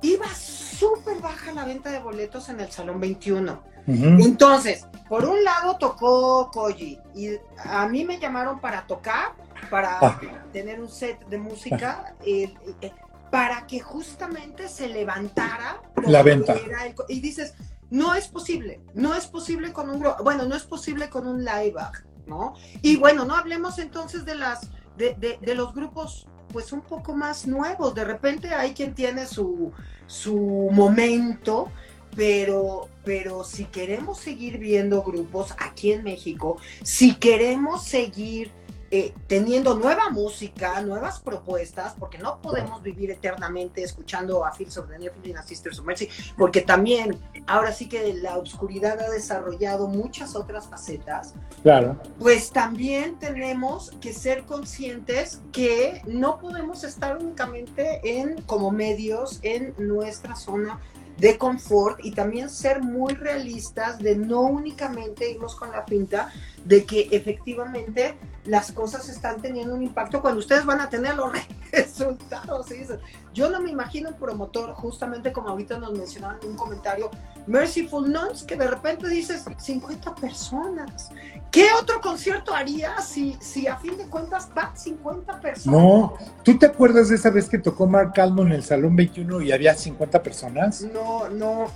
[0.00, 3.62] iba súper baja la venta de boletos en el Salón 21.
[3.86, 4.04] Ujú.
[4.24, 9.32] Entonces, por un lado tocó Koji y a mí me llamaron para tocar,
[9.70, 10.18] para Ah.
[10.54, 12.92] tener un set de música, eh, eh,
[13.30, 16.54] para que justamente se levantara La venta.
[16.54, 17.52] el y dices,
[17.90, 21.74] no es posible, no es posible con un bueno, no es posible con un live
[21.78, 22.54] act, ¿no?
[22.82, 27.14] Y bueno, no hablemos entonces de las de, de- de los grupos pues un poco
[27.14, 27.94] más nuevos.
[27.94, 29.72] De repente hay quien tiene su,
[30.06, 31.70] su momento,
[32.16, 38.50] pero, pero si queremos seguir viendo grupos aquí en México, si queremos seguir
[38.92, 44.88] eh, teniendo nueva música, nuevas propuestas, porque no podemos vivir eternamente escuchando a Fields of
[44.88, 47.16] the Nephilim, a Sisters of Mercy, porque también
[47.46, 52.00] ahora sí que la oscuridad ha desarrollado muchas otras facetas, Claro.
[52.18, 59.72] pues también tenemos que ser conscientes que no podemos estar únicamente en como medios en
[59.78, 60.80] nuestra zona
[61.20, 66.32] de confort y también ser muy realistas de no únicamente irnos con la pinta
[66.64, 68.14] de que efectivamente
[68.46, 71.32] las cosas están teniendo un impacto cuando ustedes van a tener los
[72.00, 72.68] resultados.
[72.68, 72.98] dicen,
[73.32, 77.10] Yo no me imagino un promotor, justamente como ahorita nos mencionaban en un comentario,
[77.46, 81.10] Merciful Nuns, que de repente dices 50 personas.
[81.50, 85.80] ¿Qué otro concierto haría si, si a fin de cuentas van 50 personas?
[85.80, 89.42] No, ¿tú te acuerdas de esa vez que tocó Mark Almond en el Salón 21
[89.42, 90.82] y había 50 personas?
[90.82, 91.66] No, no.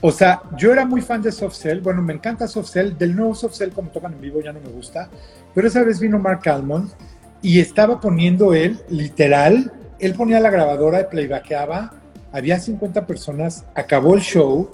[0.00, 3.16] O sea, yo era muy fan de Soft Cell, bueno, me encanta Soft Cell, del
[3.16, 5.08] nuevo Soft Cell como tocan en vivo ya no me gusta,
[5.54, 6.90] pero esa vez vino Mark Almond
[7.44, 11.92] y estaba poniendo él, literal, él ponía la grabadora y playbackaba,
[12.32, 14.70] había 50 personas, acabó el show,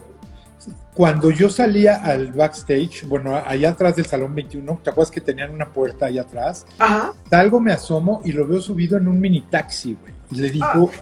[0.95, 5.51] cuando yo salía al backstage, bueno, allá atrás del Salón 21, ¿te acuerdas que tenían
[5.51, 6.65] una puerta allá atrás?
[6.79, 7.13] Ajá.
[7.29, 10.15] Salgo, me asomo y lo veo subido en un mini taxi, güey.
[10.31, 10.93] Y le digo,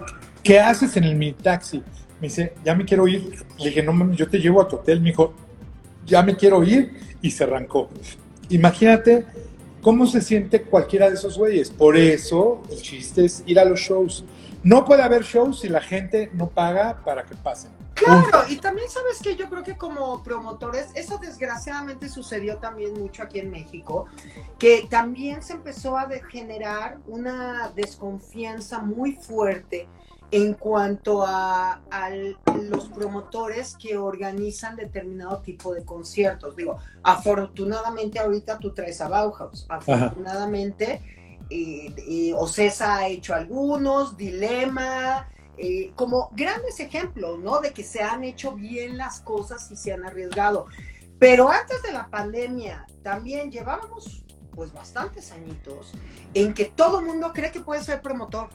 [0.43, 1.83] ¿qué haces en el mini taxi?
[2.19, 3.45] Me dice, ya me quiero ir.
[3.59, 5.01] Le dije, no mames, yo te llevo a tu hotel.
[5.01, 5.35] Me dijo,
[6.07, 6.99] ya me quiero ir.
[7.21, 7.91] Y se arrancó.
[8.49, 9.27] Imagínate
[9.83, 11.71] cómo se siente cualquiera de esos güeyes.
[11.71, 14.25] Por eso el chiste es ir a los shows.
[14.63, 17.71] No puede haber shows si la gente no paga para que pasen.
[17.95, 23.25] Claro, y también sabes que yo creo que como promotores, eso desgraciadamente sucedió también mucho
[23.25, 24.07] aquí en México,
[24.57, 29.89] que también se empezó a generar una desconfianza muy fuerte
[30.31, 36.55] en cuanto a, a los promotores que organizan determinado tipo de conciertos.
[36.55, 41.01] Digo, afortunadamente ahorita tú traes a Bauhaus, afortunadamente
[41.51, 47.61] eh, eh, Ocesa ha hecho algunos, Dilema, eh, como grandes ejemplos, ¿no?
[47.61, 50.67] De que se han hecho bien las cosas y se han arriesgado.
[51.19, 54.25] Pero antes de la pandemia también llevábamos
[54.55, 55.93] pues bastantes añitos
[56.35, 58.49] en que todo mundo cree que puede ser promotor.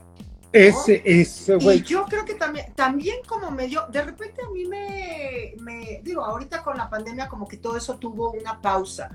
[0.54, 1.82] Ese, ese, Y güey.
[1.82, 6.62] yo creo que también, también como medio, de repente a mí me, me, digo, ahorita
[6.62, 9.10] con la pandemia como que todo eso tuvo una pausa,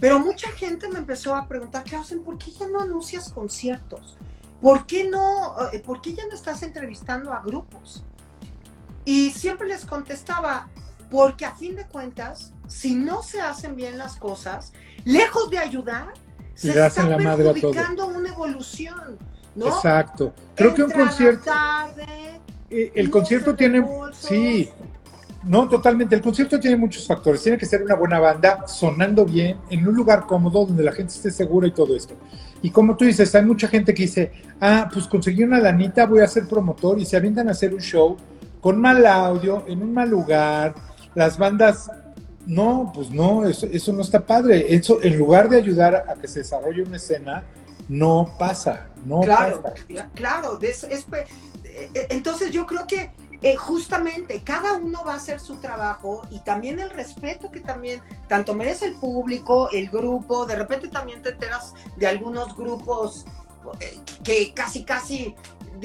[0.00, 2.22] pero mucha gente me empezó a preguntar, ¿qué hacen?
[2.22, 4.16] ¿Por qué ya no anuncias conciertos?
[4.60, 8.04] ¿Por qué no, eh, por qué ya no estás entrevistando a grupos?
[9.04, 10.68] Y siempre les contestaba,
[11.10, 14.72] porque a fin de cuentas, si no se hacen bien las cosas,
[15.04, 16.14] lejos de ayudar,
[16.54, 19.18] se está perjudicando una evolución,
[19.54, 19.68] ¿no?
[19.68, 20.32] Exacto.
[20.54, 21.44] Creo que un concierto.
[21.44, 22.40] tarde,
[22.70, 24.68] Eh, El no concierto tiene, sí,
[25.44, 26.14] no, totalmente.
[26.14, 27.42] El concierto tiene muchos factores.
[27.42, 31.12] Tiene que ser una buena banda, sonando bien, en un lugar cómodo, donde la gente
[31.12, 32.14] esté segura y todo esto.
[32.62, 36.20] Y como tú dices, hay mucha gente que dice, ah, pues conseguí una lanita, voy
[36.20, 38.16] a ser promotor, y se avientan a hacer un show
[38.60, 40.74] con mal audio, en un mal lugar.
[41.14, 41.90] Las bandas,
[42.46, 44.74] no, pues no, eso, eso no está padre.
[44.74, 47.44] Eso, en lugar de ayudar a que se desarrolle una escena,
[47.88, 49.74] no pasa, no Claro, pasa.
[49.88, 50.58] cla- claro.
[50.60, 53.10] es eh, eh, entonces yo creo que
[53.42, 58.00] eh, justamente cada uno va a hacer su trabajo y también el respeto que también
[58.28, 63.26] tanto merece el público, el grupo, de repente también te enteras de algunos grupos
[63.80, 65.34] eh, que casi casi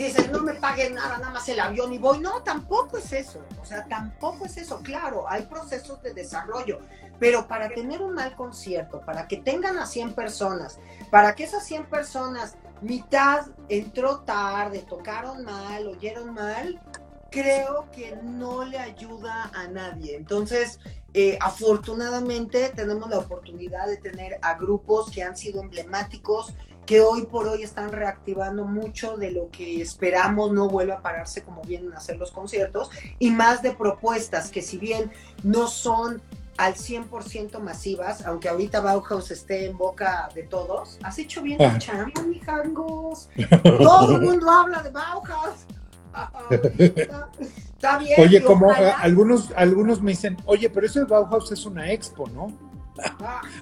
[0.03, 2.19] dicen, no me paguen nada, nada más el avión y voy.
[2.19, 3.43] No, tampoco es eso.
[3.61, 4.79] O sea, tampoco es eso.
[4.83, 6.79] Claro, hay procesos de desarrollo,
[7.19, 10.79] pero para tener un mal concierto, para que tengan a 100 personas,
[11.11, 16.81] para que esas 100 personas, mitad entró tarde, tocaron mal, oyeron mal,
[17.29, 20.15] creo que no le ayuda a nadie.
[20.15, 20.79] Entonces,
[21.13, 26.53] eh, afortunadamente tenemos la oportunidad de tener a grupos que han sido emblemáticos,
[26.89, 31.43] que hoy por hoy están reactivando mucho de lo que esperamos no vuelva a pararse
[31.43, 35.11] como vienen a hacer los conciertos, y más de propuestas que si bien
[35.43, 36.19] no son
[36.57, 41.77] al 100% masivas, aunque ahorita Bauhaus esté en boca de todos, has hecho bien la
[41.77, 43.29] chamba, mi jangos.
[43.63, 45.67] Todo el mundo habla de Bauhaus.
[47.39, 48.19] Está bien.
[48.19, 52.47] Oye, como algunos, algunos me dicen, oye, pero eso de Bauhaus es una expo, ¿no?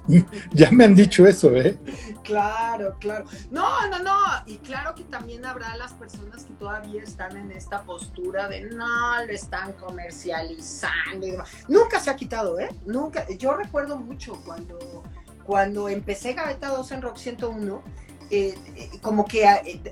[0.53, 1.77] Ya me han dicho eso, ¿eh?
[2.23, 3.25] Claro, claro.
[3.51, 4.17] No, no, no.
[4.45, 9.25] Y claro que también habrá las personas que todavía están en esta postura de no,
[9.25, 11.49] lo están comercializando y demás.
[11.67, 12.69] Nunca se ha quitado, ¿eh?
[12.85, 13.27] Nunca.
[13.29, 15.03] Yo recuerdo mucho cuando,
[15.43, 17.83] cuando empecé Gaveta 2 en Rock 101,
[18.29, 19.45] eh, eh, como que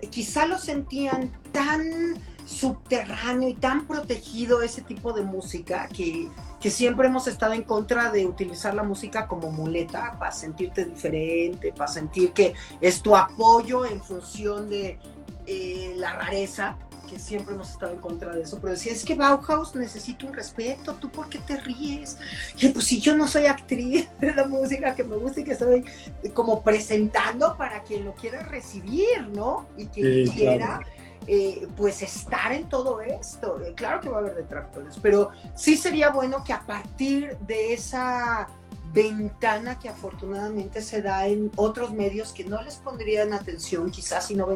[0.10, 2.16] quizá lo sentían tan
[2.46, 6.30] subterráneo y tan protegido ese tipo de música que,
[6.62, 11.74] que, siempre hemos estado en contra de utilizar la música como muleta para sentirte diferente,
[11.74, 15.00] para sentir que es tu apoyo en función de
[15.48, 16.78] eh, la rareza,
[17.10, 20.34] que siempre hemos estado en contra de eso, pero decía, es que Bauhaus necesita un
[20.34, 22.18] respeto, ¿tú por qué te ríes?
[22.60, 25.52] Y pues si yo no soy actriz de la música que me gusta y que
[25.52, 25.86] estoy
[26.34, 29.68] como presentando para quien lo quiera recibir, ¿no?
[29.78, 30.82] Y quien quiera...
[31.28, 33.60] Eh, pues estar en todo esto.
[33.62, 37.74] Eh, claro que va a haber detractores, pero sí sería bueno que a partir de
[37.74, 38.48] esa
[38.94, 44.36] ventana que afortunadamente se da en otros medios que no les pondrían atención, quizás si
[44.36, 44.48] no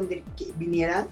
[0.56, 1.08] vinieran,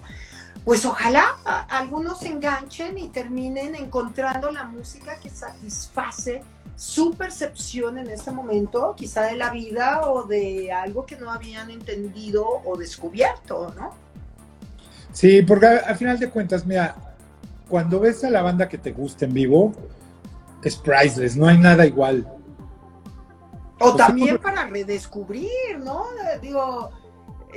[0.63, 1.37] pues ojalá
[1.69, 6.41] algunos se enganchen y terminen encontrando la música que satisface
[6.75, 11.69] su percepción en este momento, quizá de la vida o de algo que no habían
[11.69, 13.93] entendido o descubierto, ¿no?
[15.11, 16.95] Sí, porque al final de cuentas, mira,
[17.67, 19.73] cuando ves a la banda que te gusta en vivo,
[20.63, 22.27] es priceless, no hay nada igual.
[23.79, 26.05] O, también para redescubrir, ¿no?
[26.41, 26.91] Digo,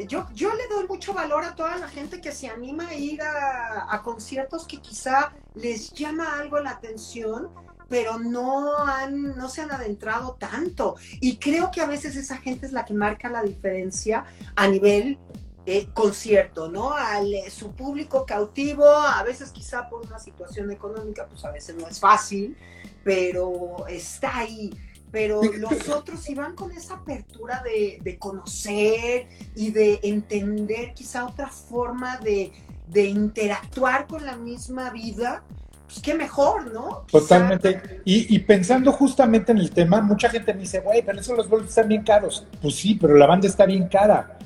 [0.09, 3.21] yo, yo le doy mucho valor a toda la gente que se anima a ir
[3.23, 7.51] a, a conciertos que quizá les llama algo la atención,
[7.89, 10.97] pero no, han, no se han adentrado tanto.
[11.21, 14.25] Y creo que a veces esa gente es la que marca la diferencia
[14.55, 15.19] a nivel
[15.65, 16.93] eh, concierto, ¿no?
[16.93, 21.77] Al eh, su público cautivo, a veces quizá por una situación económica, pues a veces
[21.77, 22.57] no es fácil,
[23.05, 24.71] pero está ahí.
[25.13, 31.49] Pero los otros iban con esa apertura de, de conocer y de entender quizá otra
[31.49, 32.51] forma de,
[32.89, 35.45] de interactuar con la misma vida,
[35.87, 37.05] pues qué mejor, ¿no?
[37.11, 38.01] Totalmente.
[38.05, 41.49] Y, y, pensando justamente en el tema, mucha gente me dice, güey, pero eso los
[41.49, 42.47] boletos están bien caros.
[42.61, 44.39] Pues sí, pero la banda está bien cara.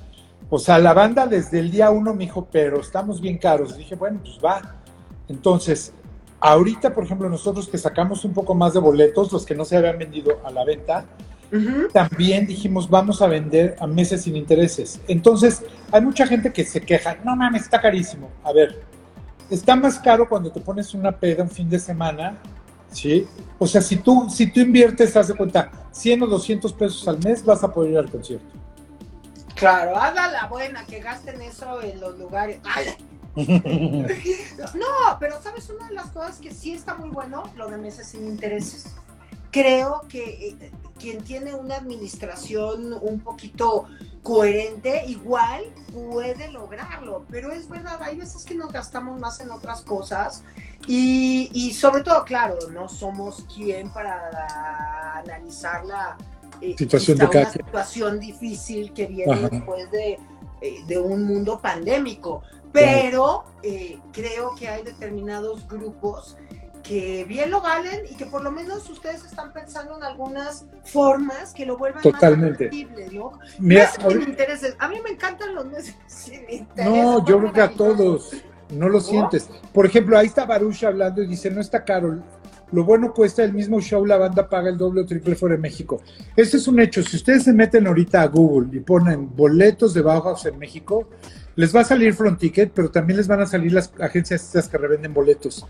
[0.49, 3.77] O sea, la banda desde el día uno me dijo, pero estamos bien caros.
[3.77, 4.77] dije, bueno, pues va.
[5.29, 5.93] Entonces,
[6.41, 9.77] ahorita, por ejemplo, nosotros que sacamos un poco más de boletos, los que no se
[9.77, 11.05] habían vendido a la venta,
[11.93, 15.01] también dijimos, vamos a vender a meses sin intereses.
[15.09, 18.31] Entonces, hay mucha gente que se queja, no mames, está carísimo.
[18.43, 18.83] A ver,
[19.51, 22.39] está más caro cuando te pones una peda un fin de semana,
[22.91, 23.27] ¿sí?
[23.59, 27.19] O sea, si tú, si tú inviertes, haz de cuenta, 100 o 200 pesos al
[27.21, 28.66] mes, vas a poder ir al concierto.
[29.57, 32.61] Claro, haga la buena, que gasten eso en los lugares.
[33.37, 38.09] no, pero sabes, una de las cosas que sí está muy bueno, lo de meses
[38.09, 38.95] sin intereses.
[39.51, 43.87] Creo que eh, quien tiene una administración un poquito
[44.23, 49.83] coherente, igual puede lograrlo, pero es verdad, hay veces que nos gastamos más en otras
[49.83, 50.43] cosas
[50.87, 56.19] y, y sobre todo, claro, no somos quien para analizar la
[56.61, 60.19] eh, situación de una situación difícil que viene después de,
[60.61, 62.43] eh, de, un mundo pandémico.
[62.73, 66.37] Pero eh, creo que hay determinados grupos
[66.83, 71.53] que bien lo valen y que por lo menos ustedes están pensando en algunas formas
[71.53, 72.71] que lo vuelvan Totalmente.
[72.71, 73.33] más ¿no?
[73.59, 73.91] Mira.
[74.79, 75.97] A mí me encantan los meses
[76.77, 78.31] No, yo creo que a todos
[78.71, 79.49] no lo sientes.
[79.73, 82.23] Por ejemplo, ahí está Baruch hablando y dice, no está caro.
[82.73, 85.61] Lo bueno cuesta el mismo show, la banda paga el doble o triple fuera de
[85.61, 86.03] México.
[86.35, 87.03] Ese es un hecho.
[87.03, 91.09] Si ustedes se meten ahorita a Google y ponen boletos de Bauhaus en México,
[91.55, 94.69] les va a salir Front Ticket, pero también les van a salir las agencias estas
[94.69, 95.67] que revenden boletos.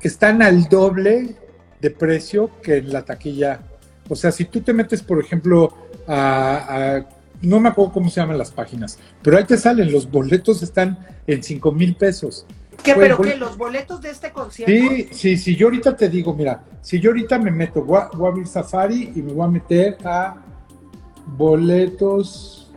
[0.00, 1.36] Están al doble
[1.80, 3.60] de precio que en la taquilla.
[4.08, 5.72] O sea, si tú te metes, por ejemplo,
[6.06, 7.04] a,
[7.42, 10.98] no me acuerdo cómo se llaman las páginas, pero ahí te salen, los boletos están
[11.26, 12.46] en 5 mil pesos.
[12.82, 13.36] ¿Qué, pero qué?
[13.36, 14.72] ¿Los boletos de este concierto?
[14.72, 18.08] Sí, sí, sí, yo ahorita te digo, mira, si yo ahorita me meto, voy a,
[18.16, 20.36] voy a abrir Safari y me voy a meter a
[21.26, 22.72] boletos,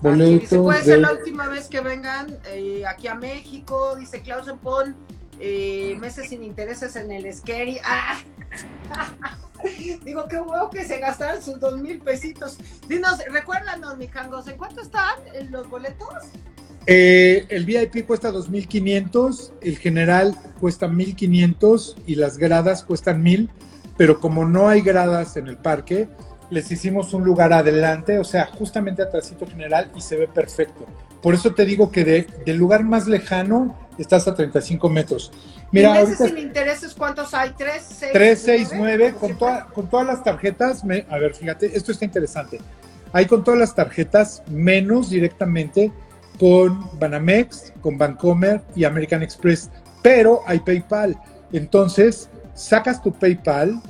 [0.00, 4.58] boletos dice, puede ser la última vez que vengan eh, aquí a México, dice Clausen
[4.58, 4.96] Pon,
[5.38, 7.78] eh, meses sin intereses en el Scary.
[7.84, 8.18] ¡Ah!
[10.04, 12.58] Digo, qué huevo que se gastaron sus dos mil pesitos.
[12.88, 16.08] Dinos, recuérdanos, mijangos, ¿en cuánto están eh, los boletos?
[16.86, 23.48] Eh, el VIP cuesta 2.500, el general cuesta 1.500 y las gradas cuestan 1.000,
[23.96, 26.08] pero como no hay gradas en el parque,
[26.50, 30.86] les hicimos un lugar adelante, o sea, justamente atrásito general y se ve perfecto.
[31.22, 35.30] Por eso te digo que de- del lugar más lejano estás a 35 metros.
[35.70, 37.50] Mira, ¿Y meses ahorita sin intereses cuántos hay?
[37.56, 38.96] ¿Tres, seis, 3, 6, nueve?
[38.96, 42.58] 9, Como con, toda- con todas las tarjetas, me- a ver, fíjate, esto está interesante.
[43.12, 45.92] Hay con todas las tarjetas, menos directamente
[46.38, 49.70] con Banamex, con Bancomer y American Express,
[50.02, 51.16] pero hay PayPal.
[51.52, 53.80] Entonces, sacas tu PayPal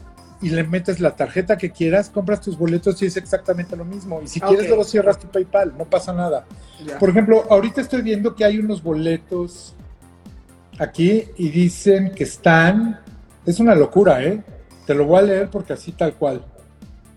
[0.40, 4.20] y le metes la tarjeta que quieras, compras tus boletos y es exactamente lo mismo.
[4.20, 4.68] Y si quieres, Ok.
[4.68, 6.44] luego cierras tu PayPal, no pasa nada.
[6.98, 9.74] Por ejemplo, ahorita estoy viendo que hay unos boletos
[10.78, 13.00] aquí y dicen que están.
[13.46, 14.42] Es una locura, ¿eh?
[14.86, 16.44] Te lo voy a leer porque así tal cual.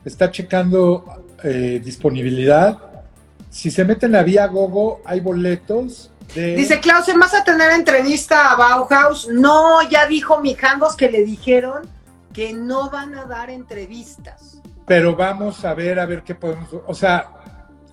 [0.04, 1.06] Está checando
[1.44, 2.95] eh, disponibilidad.
[3.56, 6.56] Si se meten a Vía Gogo, hay boletos de.
[6.58, 9.30] Dice Clausen, ¿vas a tener entrevista a Bauhaus?
[9.30, 11.84] No, ya dijo Mijangos que le dijeron
[12.34, 14.62] que no van a dar entrevistas.
[14.86, 16.68] Pero vamos a ver, a ver qué podemos.
[16.86, 17.30] O sea,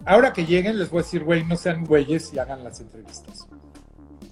[0.04, 3.46] ahora que lleguen, les voy a decir, güey, no sean güeyes y hagan las entrevistas.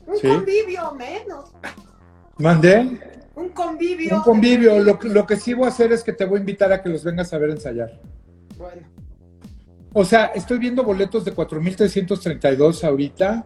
[0.08, 0.26] Un Sí.
[0.26, 1.44] convivio menos.
[2.38, 2.98] ¿Mandé?
[3.36, 4.16] Un convivio.
[4.16, 4.80] Un convivio.
[4.80, 6.82] Lo, que- lo que sí voy a hacer es que te voy a invitar a
[6.82, 8.00] que los vengas a ver ensayar.
[8.58, 8.82] Bueno,
[9.92, 13.44] O sea, estoy viendo boletos de 4.332 ahorita.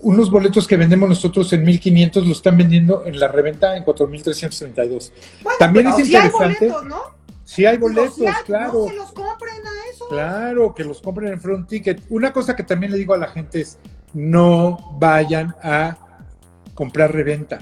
[0.00, 5.12] Unos boletos que vendemos nosotros en 1.500 los están vendiendo en la reventa en 4.332.
[5.42, 6.68] bueno También es sí hay interesante.
[6.68, 7.22] boletos, ¿no?
[7.44, 8.72] Sí hay boletos, hay, claro.
[8.72, 10.08] No se los compren a eso.
[10.08, 12.02] Claro, que los compren en front ticket.
[12.08, 13.78] Una cosa que también le digo a la gente es,
[14.14, 15.98] no vayan a
[16.74, 17.58] comprar reventa.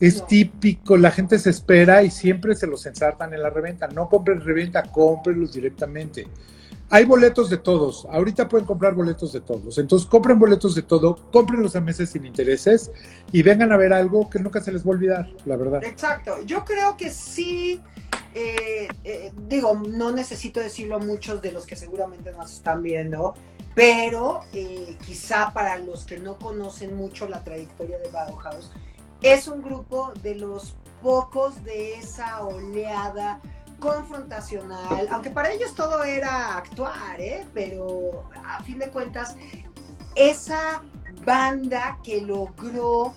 [0.00, 3.86] Es típico, la gente se espera y siempre se los ensartan en la reventa.
[3.88, 6.26] No compren reventa, cómprenlos directamente.
[6.90, 8.06] Hay boletos de todos.
[8.10, 9.78] Ahorita pueden comprar boletos de todos.
[9.78, 12.90] Entonces compren boletos de todo, cómprenlos a meses sin intereses
[13.32, 15.82] y vengan a ver algo que nunca se les va a olvidar, la verdad.
[15.84, 16.42] Exacto.
[16.44, 17.80] Yo creo que sí.
[18.34, 23.34] eh, eh, digo, no necesito decirlo a muchos de los que seguramente nos están viendo,
[23.74, 28.70] pero eh, quizá para los que no conocen mucho la trayectoria de Bauhaus,
[29.24, 33.40] es un grupo de los pocos de esa oleada
[33.80, 37.46] confrontacional, aunque para ellos todo era actuar, ¿eh?
[37.54, 39.34] pero a fin de cuentas,
[40.14, 40.82] esa
[41.24, 43.14] banda que logró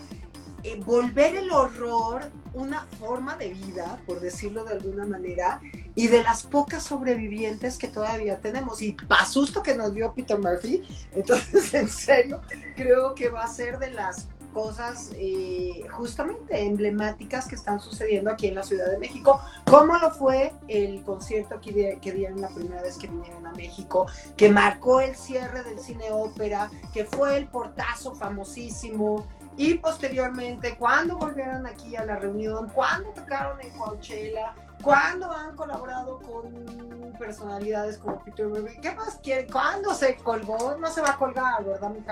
[0.64, 5.60] eh, volver el horror una forma de vida, por decirlo de alguna manera,
[5.94, 8.82] y de las pocas sobrevivientes que todavía tenemos.
[8.82, 12.42] Y pa' susto que nos dio Peter Murphy, entonces en serio,
[12.78, 18.48] creo que va a ser de las cosas eh, justamente emblemáticas que están sucediendo aquí
[18.48, 22.82] en la Ciudad de México, como lo fue el concierto que, que dieron la primera
[22.82, 27.48] vez que vinieron a México, que marcó el cierre del cine ópera, que fue el
[27.48, 29.26] portazo famosísimo,
[29.58, 36.20] y posteriormente, cuando volvieron aquí a la reunión, cuando tocaron en Coachella, cuando han colaborado
[36.20, 39.52] con personalidades como Peter Murphy, ¿qué más quieren?
[39.52, 40.78] ¿Cuándo se colgó?
[40.78, 42.04] No se va a colgar, ¿verdad, mi?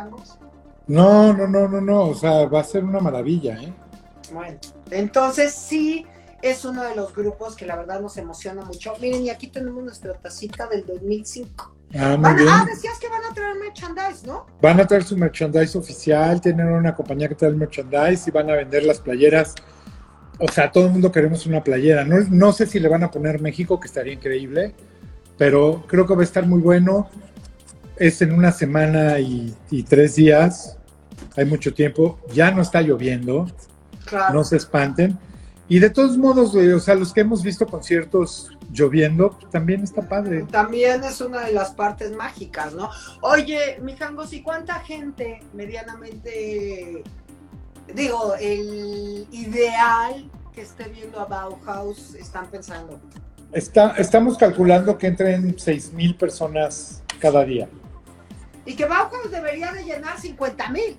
[0.88, 2.02] No, no, no, no, no.
[2.10, 3.74] O sea, va a ser una maravilla, ¿eh?
[4.34, 4.58] Bueno,
[4.92, 6.06] entonces sí
[6.42, 8.94] es uno de los grupos que la verdad nos emociona mucho.
[9.02, 11.74] Miren, y aquí tenemos nuestra tacita del 2005.
[11.98, 12.48] Ah, muy a- bien.
[12.50, 14.46] ah, decías que van a traer merchandise, ¿no?
[14.62, 18.50] Van a traer su merchandise oficial, tienen una compañía que trae el merchandise y van
[18.50, 19.56] a vender las playeras.
[20.40, 22.04] O sea, todo el mundo queremos una playera.
[22.04, 24.76] No, no sé si le van a poner México, que estaría increíble,
[25.38, 27.10] pero creo que va a estar muy bueno.
[27.98, 30.78] Es en una semana y, y tres días.
[31.38, 32.20] Hay mucho tiempo.
[32.34, 33.48] Ya no está lloviendo,
[34.06, 34.34] Claro.
[34.34, 35.18] no se espanten.
[35.68, 40.04] Y de todos modos, o sea, los que hemos visto conciertos lloviendo, pues, también está
[40.08, 40.46] padre.
[40.52, 42.92] También es una de las partes mágicas, ¿no?
[43.22, 47.02] Oye, mijangos, ¿y cuánta gente medianamente,
[47.96, 53.00] digo, el ideal que esté viendo a Bauhaus están pensando?
[53.52, 57.68] Está, estamos calculando que entren 6 mil personas cada día.
[58.66, 60.98] Y que Bauhaus debería de llenar 50 mil.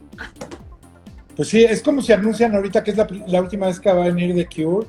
[1.37, 4.05] Pues sí, es como si anuncian ahorita que es la, la última vez que va
[4.05, 4.87] a venir The Cure.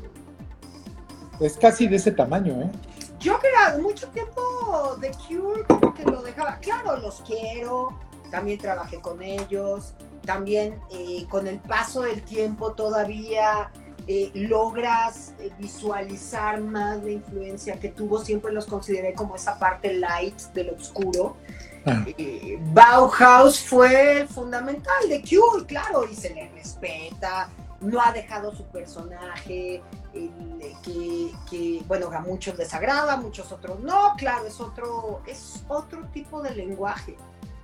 [1.40, 2.72] Es casi de ese tamaño, ¿eh?
[3.20, 6.58] Yo creo, mucho tiempo The Cure como que lo dejaba.
[6.60, 7.98] Claro, los quiero,
[8.30, 9.94] también trabajé con ellos,
[10.26, 13.72] también eh, con el paso del tiempo todavía
[14.08, 19.94] eh, logras eh, visualizar más la influencia que tuvo, siempre los consideré como esa parte
[19.94, 21.38] light del oscuro.
[21.88, 22.06] Ah.
[22.74, 27.50] Bauhaus fue fundamental de Cure, claro, y se le respeta,
[27.82, 29.82] no ha dejado su personaje,
[30.84, 35.64] que, que, bueno, a muchos les agrada, a muchos otros no, claro, es otro, es
[35.68, 37.16] otro tipo de lenguaje.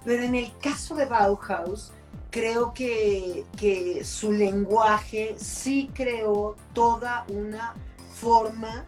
[0.05, 1.91] Pero en el caso de Bauhaus,
[2.29, 7.73] creo que, que su lenguaje sí creó toda una
[8.13, 8.85] forma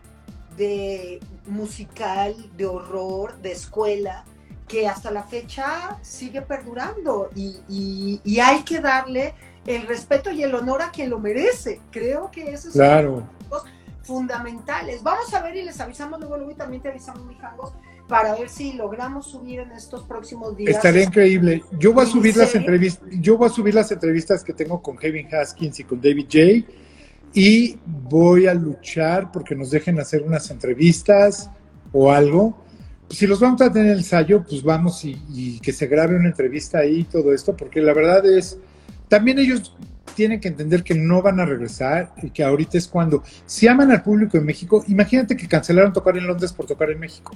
[0.57, 4.25] de musical, de horror, de escuela,
[4.67, 9.33] que hasta la fecha sigue perdurando y, y hay que darle
[9.65, 11.81] el respeto y el honor a quien lo merece.
[11.91, 13.27] Creo que eso es claro.
[14.03, 15.01] fundamentales.
[15.01, 17.73] Vamos a ver y les avisamos luego, luego y también te avisamos, mi jangos,
[18.07, 20.75] para ver si logramos subir en estos próximos días.
[20.75, 21.63] Estaría increíble.
[21.79, 24.95] Yo voy a subir las entrevistas, yo voy a subir las entrevistas que tengo con
[24.97, 26.71] Kevin Haskins y con David J.
[27.33, 31.49] Y voy a luchar porque nos dejen hacer unas entrevistas
[31.91, 32.64] o algo.
[33.09, 36.79] Si los vamos a tener el ensayo, pues vamos y, que se grabe una entrevista
[36.79, 38.57] ahí y todo esto, porque la verdad es,
[39.07, 39.75] también ellos
[40.15, 43.91] tienen que entender que no van a regresar y que ahorita es cuando, si aman
[43.91, 47.35] al público de México, imagínate que cancelaron tocar en Londres por tocar en México.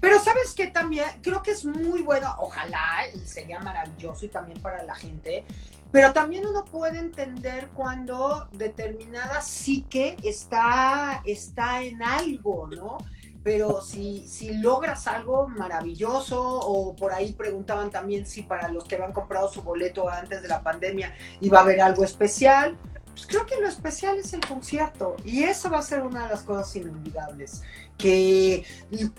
[0.00, 4.60] Pero sabes que también creo que es muy bueno, ojalá y sería maravilloso y también
[4.60, 5.44] para la gente,
[5.90, 12.98] pero también uno puede entender cuando determinada psique está, está en algo, ¿no?
[13.46, 18.96] Pero si, si logras algo maravilloso, o por ahí preguntaban también si para los que
[18.96, 22.76] habían comprado su boleto antes de la pandemia iba a haber algo especial,
[23.12, 26.30] pues creo que lo especial es el concierto y eso va a ser una de
[26.30, 27.62] las cosas inolvidables,
[27.96, 28.64] que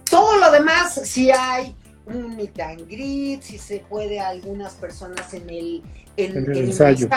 [0.04, 1.74] todo lo demás, si hay
[2.06, 5.84] un meet and greet, si se puede algunas personas en el,
[6.18, 7.10] en, el ensayo.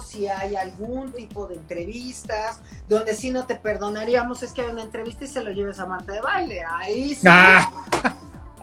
[0.00, 4.82] si hay algún tipo de entrevistas, donde sí no te perdonaríamos es que hay una
[4.82, 6.62] entrevista y se lo lleves a Marta de baile.
[6.62, 7.26] Ahí sí.
[7.28, 7.70] Ah.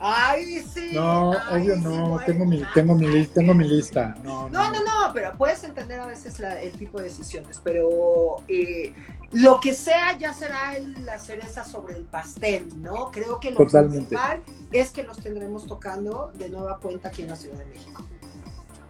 [0.06, 0.92] Ahí sí.
[0.94, 4.18] No, obvio no, tengo mi, tengo mi, tengo mi lista.
[4.22, 8.94] No no, no, no, pero puedes entender a veces el tipo de decisiones, pero eh,
[9.32, 13.12] lo que sea ya será la cereza sobre el pastel, ¿no?
[13.12, 14.42] Creo que lo principal
[14.74, 18.06] es que los tendremos tocando de nueva cuenta aquí en la Ciudad de México.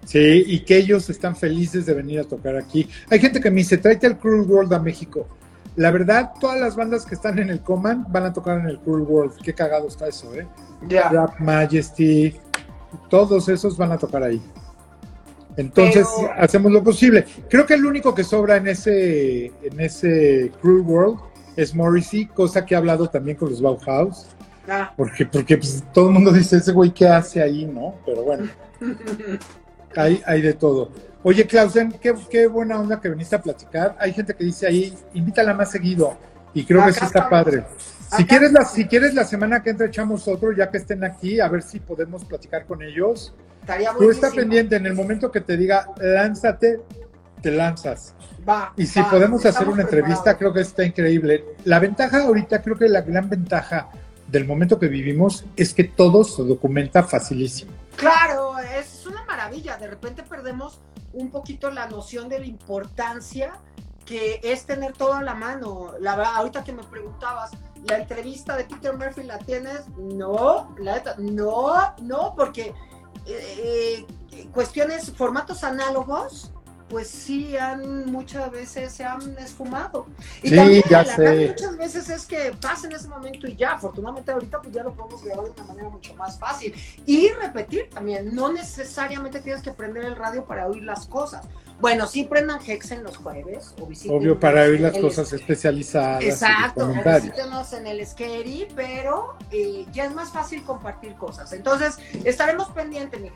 [0.06, 2.90] Sí, y que ellos están felices de venir a tocar aquí.
[3.10, 5.28] Hay gente que me dice, tráete el Cruel World a México.
[5.76, 8.80] La verdad, todas las bandas que están en el Command van a tocar en el
[8.80, 9.34] Cruel World.
[9.44, 10.48] Qué cagado está eso, ¿eh?
[10.88, 11.10] Ya.
[11.10, 12.36] Rap Majesty,
[13.10, 14.42] todos esos van a tocar ahí.
[15.58, 17.26] Entonces hacemos lo posible.
[17.50, 21.20] Creo que el único que sobra en ese, en ese Cruel World
[21.56, 24.28] es Morrissey, cosa que ha hablado también con los Bauhaus.
[24.68, 24.94] Ah.
[24.96, 27.66] Porque, porque pues, todo el mundo dice, ese güey, ¿qué hace ahí?
[27.66, 27.96] ¿No?
[28.06, 28.48] Pero bueno,
[29.96, 30.92] hay, hay de todo.
[31.24, 33.96] Oye, Clausen, qué, qué buena onda que viniste a platicar.
[34.00, 36.18] Hay gente que dice ahí, invítala más seguido.
[36.54, 37.64] Y creo que sí está padre.
[38.16, 41.40] Si quieres, la, si quieres la semana que entra echamos otro, ya que estén aquí,
[41.40, 43.34] a ver si podemos platicar con ellos.
[43.98, 46.82] Tú está pendiente, en el momento que te diga, lánzate,
[47.42, 48.14] te lanzas.
[48.48, 51.44] Va, y si podemos hacer una entrevista, creo que está increíble.
[51.64, 53.90] La ventaja ahorita, creo que la gran ventaja
[54.28, 57.72] del momento que vivimos es que todo se documenta facilísimo.
[57.96, 58.93] Claro, es
[59.34, 59.78] maravilla.
[59.78, 60.80] De repente perdemos
[61.14, 63.54] un poquito la noción de la importancia
[64.06, 65.94] que es tener todo a la mano.
[66.00, 67.52] La ahorita que me preguntabas,
[67.88, 69.88] ¿la entrevista de Peter Murphy la tienes?
[69.98, 72.74] No, la, no, no, porque
[73.26, 74.06] eh,
[74.52, 76.52] cuestiones, formatos análogos,
[76.94, 80.06] pues sí han muchas veces se han esfumado.
[80.44, 84.62] Y también ya muchas veces es que pasa en ese momento y ya, afortunadamente ahorita
[84.62, 86.72] pues ya lo podemos grabar de una manera mucho más fácil.
[87.08, 91.48] Y repetir también, no necesariamente tienes que prender el radio para oír las cosas.
[91.84, 93.76] Bueno, sí prendan Hexen los jueves.
[94.08, 96.24] Obvio, para oír las cosas especializadas.
[96.24, 101.52] Exacto, visítenos en el Scary, pero eh, ya es más fácil compartir cosas.
[101.52, 103.30] Entonces, estaremos pendientes, mi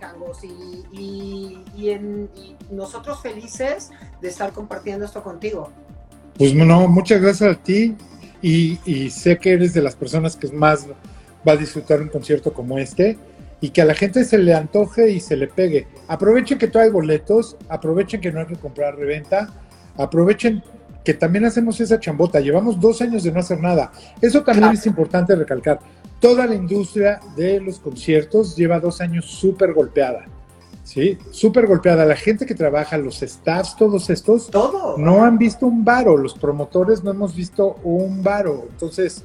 [0.93, 2.29] y, y, en,
[2.71, 3.91] nosotros felices
[4.21, 5.69] de estar compartiendo esto contigo.
[6.37, 7.97] Pues no, muchas gracias a ti
[8.41, 10.87] y, y sé que eres de las personas que más
[11.45, 13.17] va a disfrutar un concierto como este
[13.59, 15.87] y que a la gente se le antoje y se le pegue.
[16.07, 19.53] Aprovechen que todavía hay boletos, aprovechen que no hay que comprar reventa,
[19.97, 20.63] aprovechen
[21.03, 22.39] que también hacemos esa chambota.
[22.39, 23.91] Llevamos dos años de no hacer nada.
[24.21, 25.79] Eso también es importante recalcar.
[26.19, 30.25] Toda la industria de los conciertos lleva dos años súper golpeada.
[30.83, 31.17] ¿Sí?
[31.31, 32.05] Súper golpeada.
[32.05, 34.97] La gente que trabaja, los staffs, todos estos, Todo.
[34.97, 36.17] no han visto un varo.
[36.17, 38.67] Los promotores no hemos visto un varo.
[38.71, 39.23] Entonces,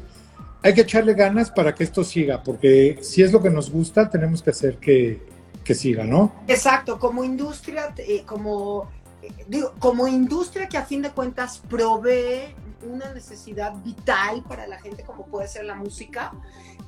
[0.63, 4.09] hay que echarle ganas para que esto siga, porque si es lo que nos gusta,
[4.09, 5.21] tenemos que hacer que,
[5.65, 6.33] que siga, ¿no?
[6.47, 8.89] Exacto, como industria, eh, como,
[9.23, 12.55] eh, digo, como industria que a fin de cuentas provee
[12.89, 16.33] una necesidad vital para la gente como puede ser la música,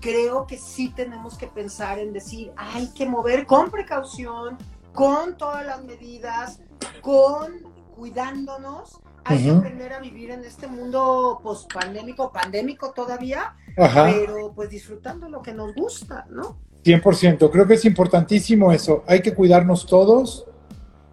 [0.00, 4.58] creo que sí tenemos que pensar en decir, hay que mover con precaución,
[4.92, 6.60] con todas las medidas,
[7.00, 7.62] con
[7.96, 9.00] cuidándonos.
[9.24, 15.40] Hay que aprender a vivir en este mundo post-pandémico, pandémico todavía, pero pues disfrutando lo
[15.40, 16.58] que nos gusta, ¿no?
[16.84, 19.02] 100%, creo que es importantísimo eso.
[19.06, 20.46] Hay que cuidarnos todos,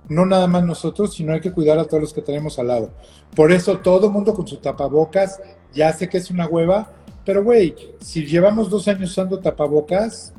[0.10, 2.92] no nada más nosotros, sino hay que cuidar a todos los que tenemos al lado.
[3.34, 5.40] Por eso todo mundo con su tapabocas,
[5.74, 6.92] ya sé que es una hueva,
[7.24, 10.34] pero güey, si llevamos dos años usando tapabocas,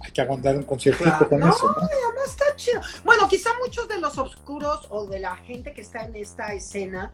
[0.00, 1.66] hay que aguantar un concierto con eso.
[1.66, 1.82] ¿no?
[1.82, 2.80] no está chido.
[3.04, 7.12] Bueno, quizá muchos de los oscuros o de la gente que está en esta escena,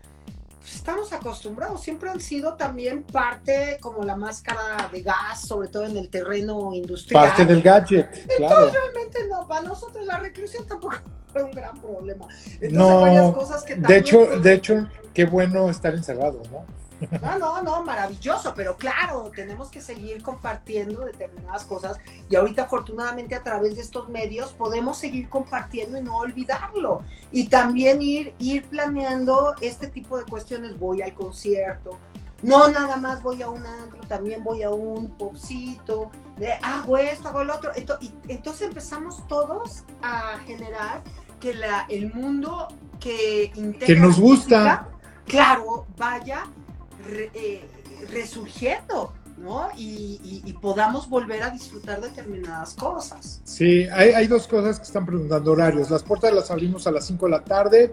[0.67, 5.85] pues, estamos acostumbrados, siempre han sido también parte como la máscara de gas, sobre todo
[5.85, 7.29] en el terreno industrial.
[7.29, 8.71] Parte del gadget, Entonces, claro.
[8.71, 10.97] realmente no, para nosotros la reclusión tampoco
[11.33, 12.27] fue un gran problema.
[12.47, 16.65] Entonces, no, varias cosas que de hecho, de hecho, qué bueno estar encerrado, ¿no?
[17.23, 21.99] No, no, no, maravilloso, pero claro, tenemos que seguir compartiendo determinadas cosas
[22.29, 27.03] y ahorita afortunadamente a través de estos medios podemos seguir compartiendo y no olvidarlo.
[27.31, 31.99] Y también ir, ir planeando este tipo de cuestiones, voy al concierto,
[32.43, 37.29] no nada más voy a un antro, también voy a un popcito, de hago esto,
[37.29, 37.73] hago lo otro.
[37.75, 41.03] Entonces, entonces empezamos todos a generar
[41.41, 42.69] que la, el mundo
[43.01, 44.59] que integra que nos gusta.
[44.59, 44.89] Música,
[45.27, 46.45] claro, vaya
[47.07, 47.65] Re, eh,
[48.11, 49.69] resurgiendo, ¿no?
[49.77, 53.41] Y, y, y, podamos volver a disfrutar determinadas cosas.
[53.45, 55.91] Sí, hay, hay, dos cosas que están preguntando horarios.
[55.91, 57.93] Las puertas las abrimos a las 5 de la tarde.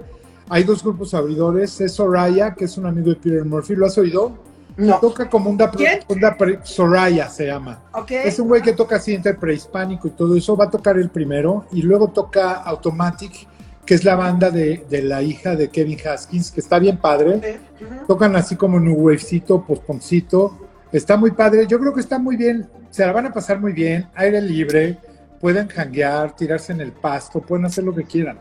[0.49, 1.79] Hay dos grupos abridores.
[1.81, 3.75] Es Soraya, que es un amigo de Peter Murphy.
[3.75, 4.37] ¿Lo has oído?
[4.75, 4.99] No.
[4.99, 5.71] Toca como una,
[6.07, 7.79] una Soraya se llama.
[7.93, 8.25] Okay.
[8.25, 10.57] Es un güey que toca así entre prehispánico y todo eso.
[10.57, 13.47] Va a tocar el primero y luego toca Automatic
[13.85, 17.35] que es la banda de, de, la hija de Kevin Haskins, que está bien padre.
[17.35, 18.07] Uh -huh.
[18.07, 20.57] Tocan así como New Wavecito, postponcito.
[20.91, 21.67] Está muy padre.
[21.67, 22.69] Yo creo que está muy bien.
[22.89, 24.07] Se la van a pasar muy bien.
[24.15, 24.97] Aire libre.
[25.41, 27.41] Pueden janguear, tirarse en el pasto.
[27.41, 28.39] Pueden hacer lo que quieran.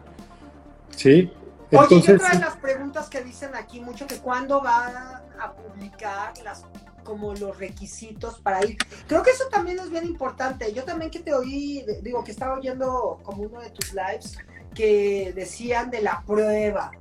[0.97, 1.33] ¿Sí?
[1.71, 4.95] Entonces, Oye, y otra de las preguntas que dicen aquí mucho, que cuándo van
[5.41, 6.65] a publicar las
[7.03, 8.77] como los requisitos para ir.
[9.07, 10.73] Creo que eso también es bien importante.
[10.73, 14.39] Yo también que te oí, digo, que estaba oyendo como uno de tus lives,
[14.75, 16.93] que decían de la prueba,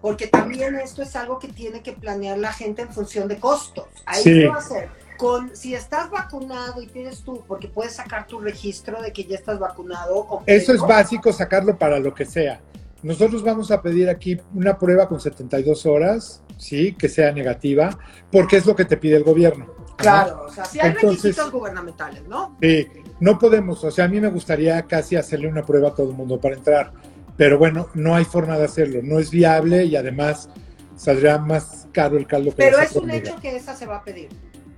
[0.00, 3.86] porque también esto es algo que tiene que planear la gente en función de costos.
[4.06, 4.44] Ahí sí.
[4.44, 4.88] va a ser.
[5.16, 9.36] Con, si estás vacunado y tienes tú, porque puedes sacar tu registro de que ya
[9.36, 10.24] estás vacunado.
[10.24, 10.62] Completo.
[10.62, 12.60] Eso es básico, sacarlo para lo que sea.
[13.02, 17.96] Nosotros vamos a pedir aquí una prueba con 72 horas, sí, que sea negativa,
[18.30, 19.66] porque es lo que te pide el gobierno.
[19.96, 22.56] Claro, o sea, si hay Entonces, requisitos gubernamentales, ¿no?
[22.60, 22.86] Sí,
[23.20, 26.16] no podemos, o sea, a mí me gustaría casi hacerle una prueba a todo el
[26.16, 26.92] mundo para entrar,
[27.38, 30.50] pero bueno, no hay forma de hacerlo, no es viable y además
[30.96, 34.04] saldrá más caro el caldo que Pero es un hecho que esa se va a
[34.04, 34.28] pedir.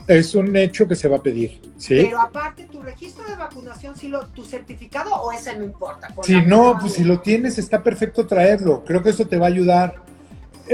[0.07, 2.01] Es un hecho que se va a pedir, ¿sí?
[2.03, 6.09] Pero aparte, ¿tu registro de vacunación, si lo, tu certificado o ese no importa?
[6.23, 8.85] Si no, pues si lo tienes, está perfecto traerlo.
[8.85, 9.95] Creo que eso te va a ayudar.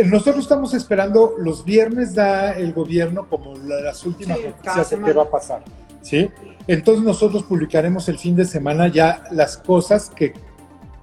[0.07, 5.13] Nosotros estamos esperando, los viernes da el gobierno como las últimas Sí, noticias de qué
[5.13, 5.63] va a pasar,
[6.03, 6.31] ¿sí?
[6.67, 10.35] Entonces nosotros publicaremos el fin de semana ya las cosas que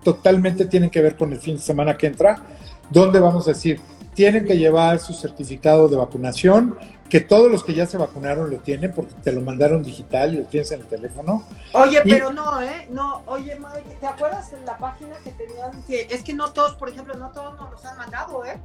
[0.04, 2.42] totalmente tienen que ver con el fin de semana que entra,
[2.90, 3.82] donde vamos a decir,
[4.14, 6.78] tienen que llevar su certificado de vacunación,
[7.10, 10.38] que todos los que ya se vacunaron lo tienen porque te lo mandaron digital y
[10.38, 11.44] lo tienes en el teléfono.
[11.74, 12.88] Oye, Y- pero no, ¿eh?
[12.92, 15.84] No, oye, Mike, ¿te acuerdas de la página que tenían?
[15.84, 18.58] Que es que no todos, por ejemplo, no todos nos los han mandado, ¿eh?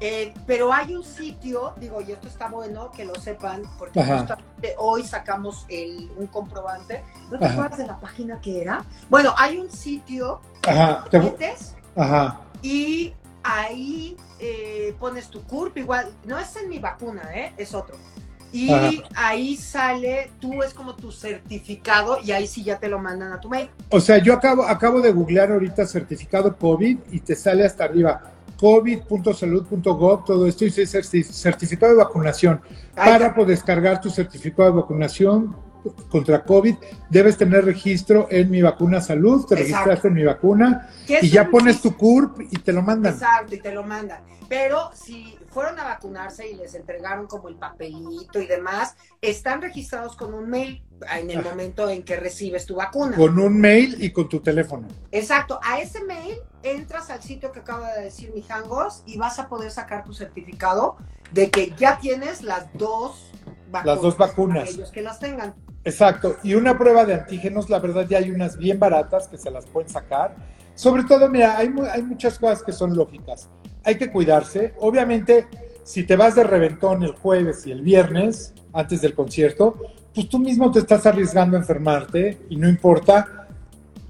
[0.00, 4.00] Eh, pero hay un sitio, digo, y esto está bueno que lo sepan, porque.
[4.64, 7.02] Justamente hoy sacamos el, un comprobante.
[7.30, 7.54] ¿No te Ajá.
[7.54, 8.84] acuerdas de la página que era?
[9.10, 13.12] Bueno, hay un sitio, Ajá, te- metes ajá, y
[13.42, 17.52] ahí eh, pones tu CURP, igual, no es en mi vacuna, ¿eh?
[17.56, 17.96] es otro.
[18.52, 18.90] Y Ajá.
[19.16, 23.40] ahí sale, tú es como tu certificado y ahí sí ya te lo mandan a
[23.40, 23.68] tu mail.
[23.90, 28.22] O sea, yo acabo, acabo de googlear ahorita certificado COVID y te sale hasta arriba
[28.58, 32.60] covid.salud.gov, todo esto certi- certificado de vacunación.
[32.94, 35.56] Para poder descargar tu certificado de vacunación
[36.08, 36.76] contra COVID,
[37.10, 39.56] debes tener registro en Mi Vacuna Salud, te Exacto.
[39.64, 43.12] registraste en Mi Vacuna y ya pones tu CURP y te lo mandan.
[43.14, 44.20] Exacto, y te lo mandan.
[44.48, 50.16] Pero si fueron a vacunarse y les entregaron como el papelito y demás, están registrados
[50.16, 50.82] con un mail
[51.16, 51.50] en el Ajá.
[51.50, 53.16] momento en que recibes tu vacuna.
[53.16, 54.88] Con un mail y con tu teléfono.
[55.12, 59.48] Exacto, a ese mail entras al sitio que acaba de decir Mijangos y vas a
[59.48, 60.96] poder sacar tu certificado
[61.32, 63.30] de que ya tienes las dos
[63.84, 64.64] las dos vacunas.
[64.64, 65.54] Aquellos que las tengan.
[65.84, 66.36] Exacto.
[66.42, 69.66] Y una prueba de antígenos, la verdad ya hay unas bien baratas que se las
[69.66, 70.34] pueden sacar.
[70.74, 73.48] Sobre todo, mira, hay, hay muchas cosas que son lógicas.
[73.84, 74.74] Hay que cuidarse.
[74.80, 75.46] Obviamente,
[75.84, 79.76] si te vas de reventón el jueves y el viernes, antes del concierto,
[80.14, 83.48] pues tú mismo te estás arriesgando a enfermarte y no importa.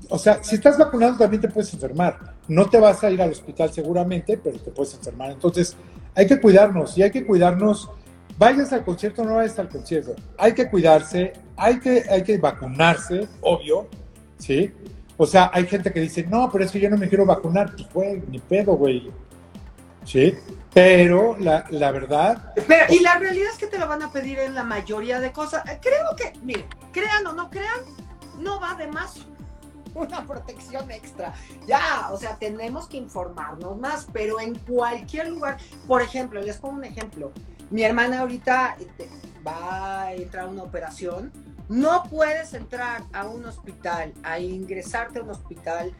[0.08, 2.34] O sea, si estás vacunado también te puedes enfermar.
[2.46, 5.30] No te vas a ir al hospital seguramente, pero te puedes enfermar.
[5.30, 5.76] Entonces,
[6.14, 7.90] hay que cuidarnos y hay que cuidarnos.
[8.36, 10.14] Vayas al concierto o no vayas al concierto.
[10.36, 13.86] Hay que cuidarse, hay que, hay que vacunarse, obvio,
[14.38, 14.72] ¿sí?
[15.16, 17.74] O sea, hay gente que dice, no, pero es que yo no me quiero vacunar.
[17.74, 19.10] Pues, güey, ni pedo, güey.
[20.04, 20.36] ¿Sí?
[20.72, 22.52] Pero la, la verdad...
[22.66, 25.32] Pero, y la realidad es que te lo van a pedir en la mayoría de
[25.32, 25.62] cosas.
[25.80, 27.80] Creo que, miren, crean o no crean,
[28.38, 29.26] no va de más
[29.94, 31.34] una protección extra.
[31.66, 36.76] Ya, o sea, tenemos que informarnos más, pero en cualquier lugar, por ejemplo, les pongo
[36.76, 37.32] un ejemplo.
[37.70, 39.08] Mi hermana ahorita este,
[39.46, 41.32] va a entrar a una operación.
[41.68, 45.92] No puedes entrar a un hospital, a ingresarte a un hospital,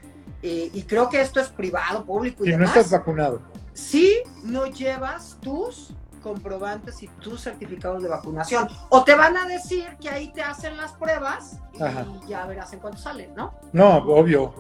[0.47, 3.41] eh, y creo que esto es privado, público y, y no estás vacunado.
[3.73, 4.13] Si
[4.43, 8.69] no llevas tus comprobantes y tus certificados de vacunación.
[8.89, 12.81] O te van a decir que ahí te hacen las pruebas y ya verás en
[12.81, 13.55] cuánto salen, ¿no?
[13.73, 14.55] No, obvio.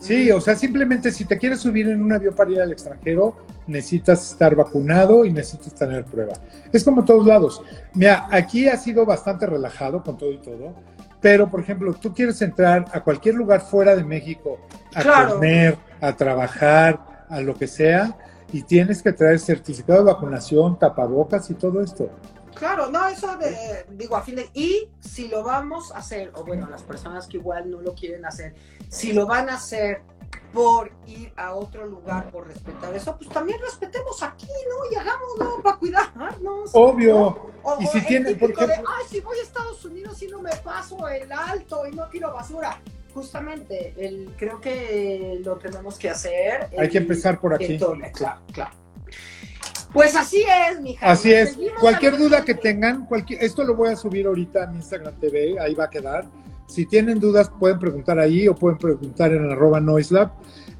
[0.00, 3.36] Sí, o sea, simplemente si te quieres subir en un avión para ir al extranjero,
[3.66, 6.34] necesitas estar vacunado y necesitas tener prueba.
[6.72, 7.62] Es como todos lados.
[7.94, 10.74] Mira, aquí ha sido bastante relajado con todo y todo,
[11.20, 14.58] pero por ejemplo, tú quieres entrar a cualquier lugar fuera de México
[14.94, 18.16] a comer, a trabajar, a lo que sea,
[18.52, 22.08] y tienes que traer certificado de vacunación, tapabocas y todo esto.
[22.54, 26.44] Claro, no, eso de, digo, a fin de, y si lo vamos a hacer, o
[26.44, 28.54] bueno, las personas que igual no lo quieren hacer,
[28.88, 30.02] si lo van a hacer
[30.52, 34.90] por ir a otro lugar, por respetar eso, pues también respetemos aquí, ¿no?
[34.90, 36.70] Y hagámoslo para cuidarnos.
[36.72, 37.52] Obvio.
[37.80, 38.64] y si tiene, porque...
[38.64, 42.32] ay, si voy a Estados Unidos y no me paso el alto y no tiro
[42.32, 42.80] basura
[43.12, 46.70] justamente, el, creo que lo tenemos que hacer.
[46.78, 47.78] Hay que empezar por aquí.
[47.78, 48.70] claro, claro.
[49.92, 51.10] Pues así es, mija.
[51.10, 51.58] Así es.
[51.80, 55.58] Cualquier duda que tengan, cualquier, esto lo voy a subir ahorita a mi Instagram TV,
[55.58, 56.26] ahí va a quedar.
[56.68, 60.30] Si tienen dudas, pueden preguntar ahí o pueden preguntar en arroba noiselab.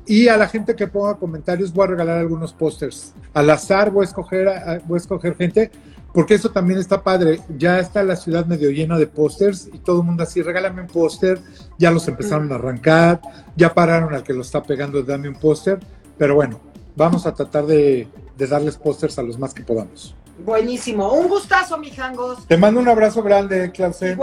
[0.06, 3.14] Y a la gente que ponga comentarios voy a regalar algunos pósters.
[3.34, 4.48] Al azar voy a escoger,
[4.86, 5.70] voy a escoger gente
[6.12, 7.40] porque eso también está padre.
[7.58, 10.88] Ya está la ciudad medio llena de pósters y todo el mundo así, regálame un
[10.88, 11.40] póster.
[11.78, 13.20] Ya los empezaron a arrancar,
[13.56, 15.78] ya pararon al que lo está pegando, dame un póster.
[16.16, 16.60] Pero bueno,
[16.96, 20.14] vamos a tratar de, darles pósters a los más que podamos.
[20.38, 22.46] Buenísimo, un gustazo, mijangos.
[22.46, 24.18] Te mando un abrazo grande, Clausen.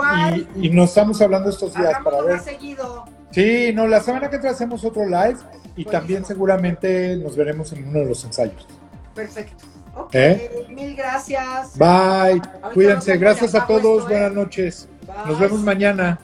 [0.55, 2.39] Y, y, nos estamos hablando estos días para ver.
[2.39, 3.05] seguido.
[3.31, 5.37] Sí, no, la semana que entra hacemos otro live
[5.75, 8.65] y también seguramente nos veremos en uno de los ensayos.
[9.13, 9.65] Perfecto.
[10.11, 10.65] ¿Eh?
[10.69, 11.77] mil gracias.
[11.77, 12.41] Bye.
[12.73, 13.17] Cuídense.
[13.17, 14.03] Gracias a todos.
[14.03, 14.07] ¿eh?
[14.09, 14.89] Buenas noches.
[15.25, 16.19] Nos vemos mañana.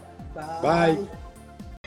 [0.61, 1.20] Bye.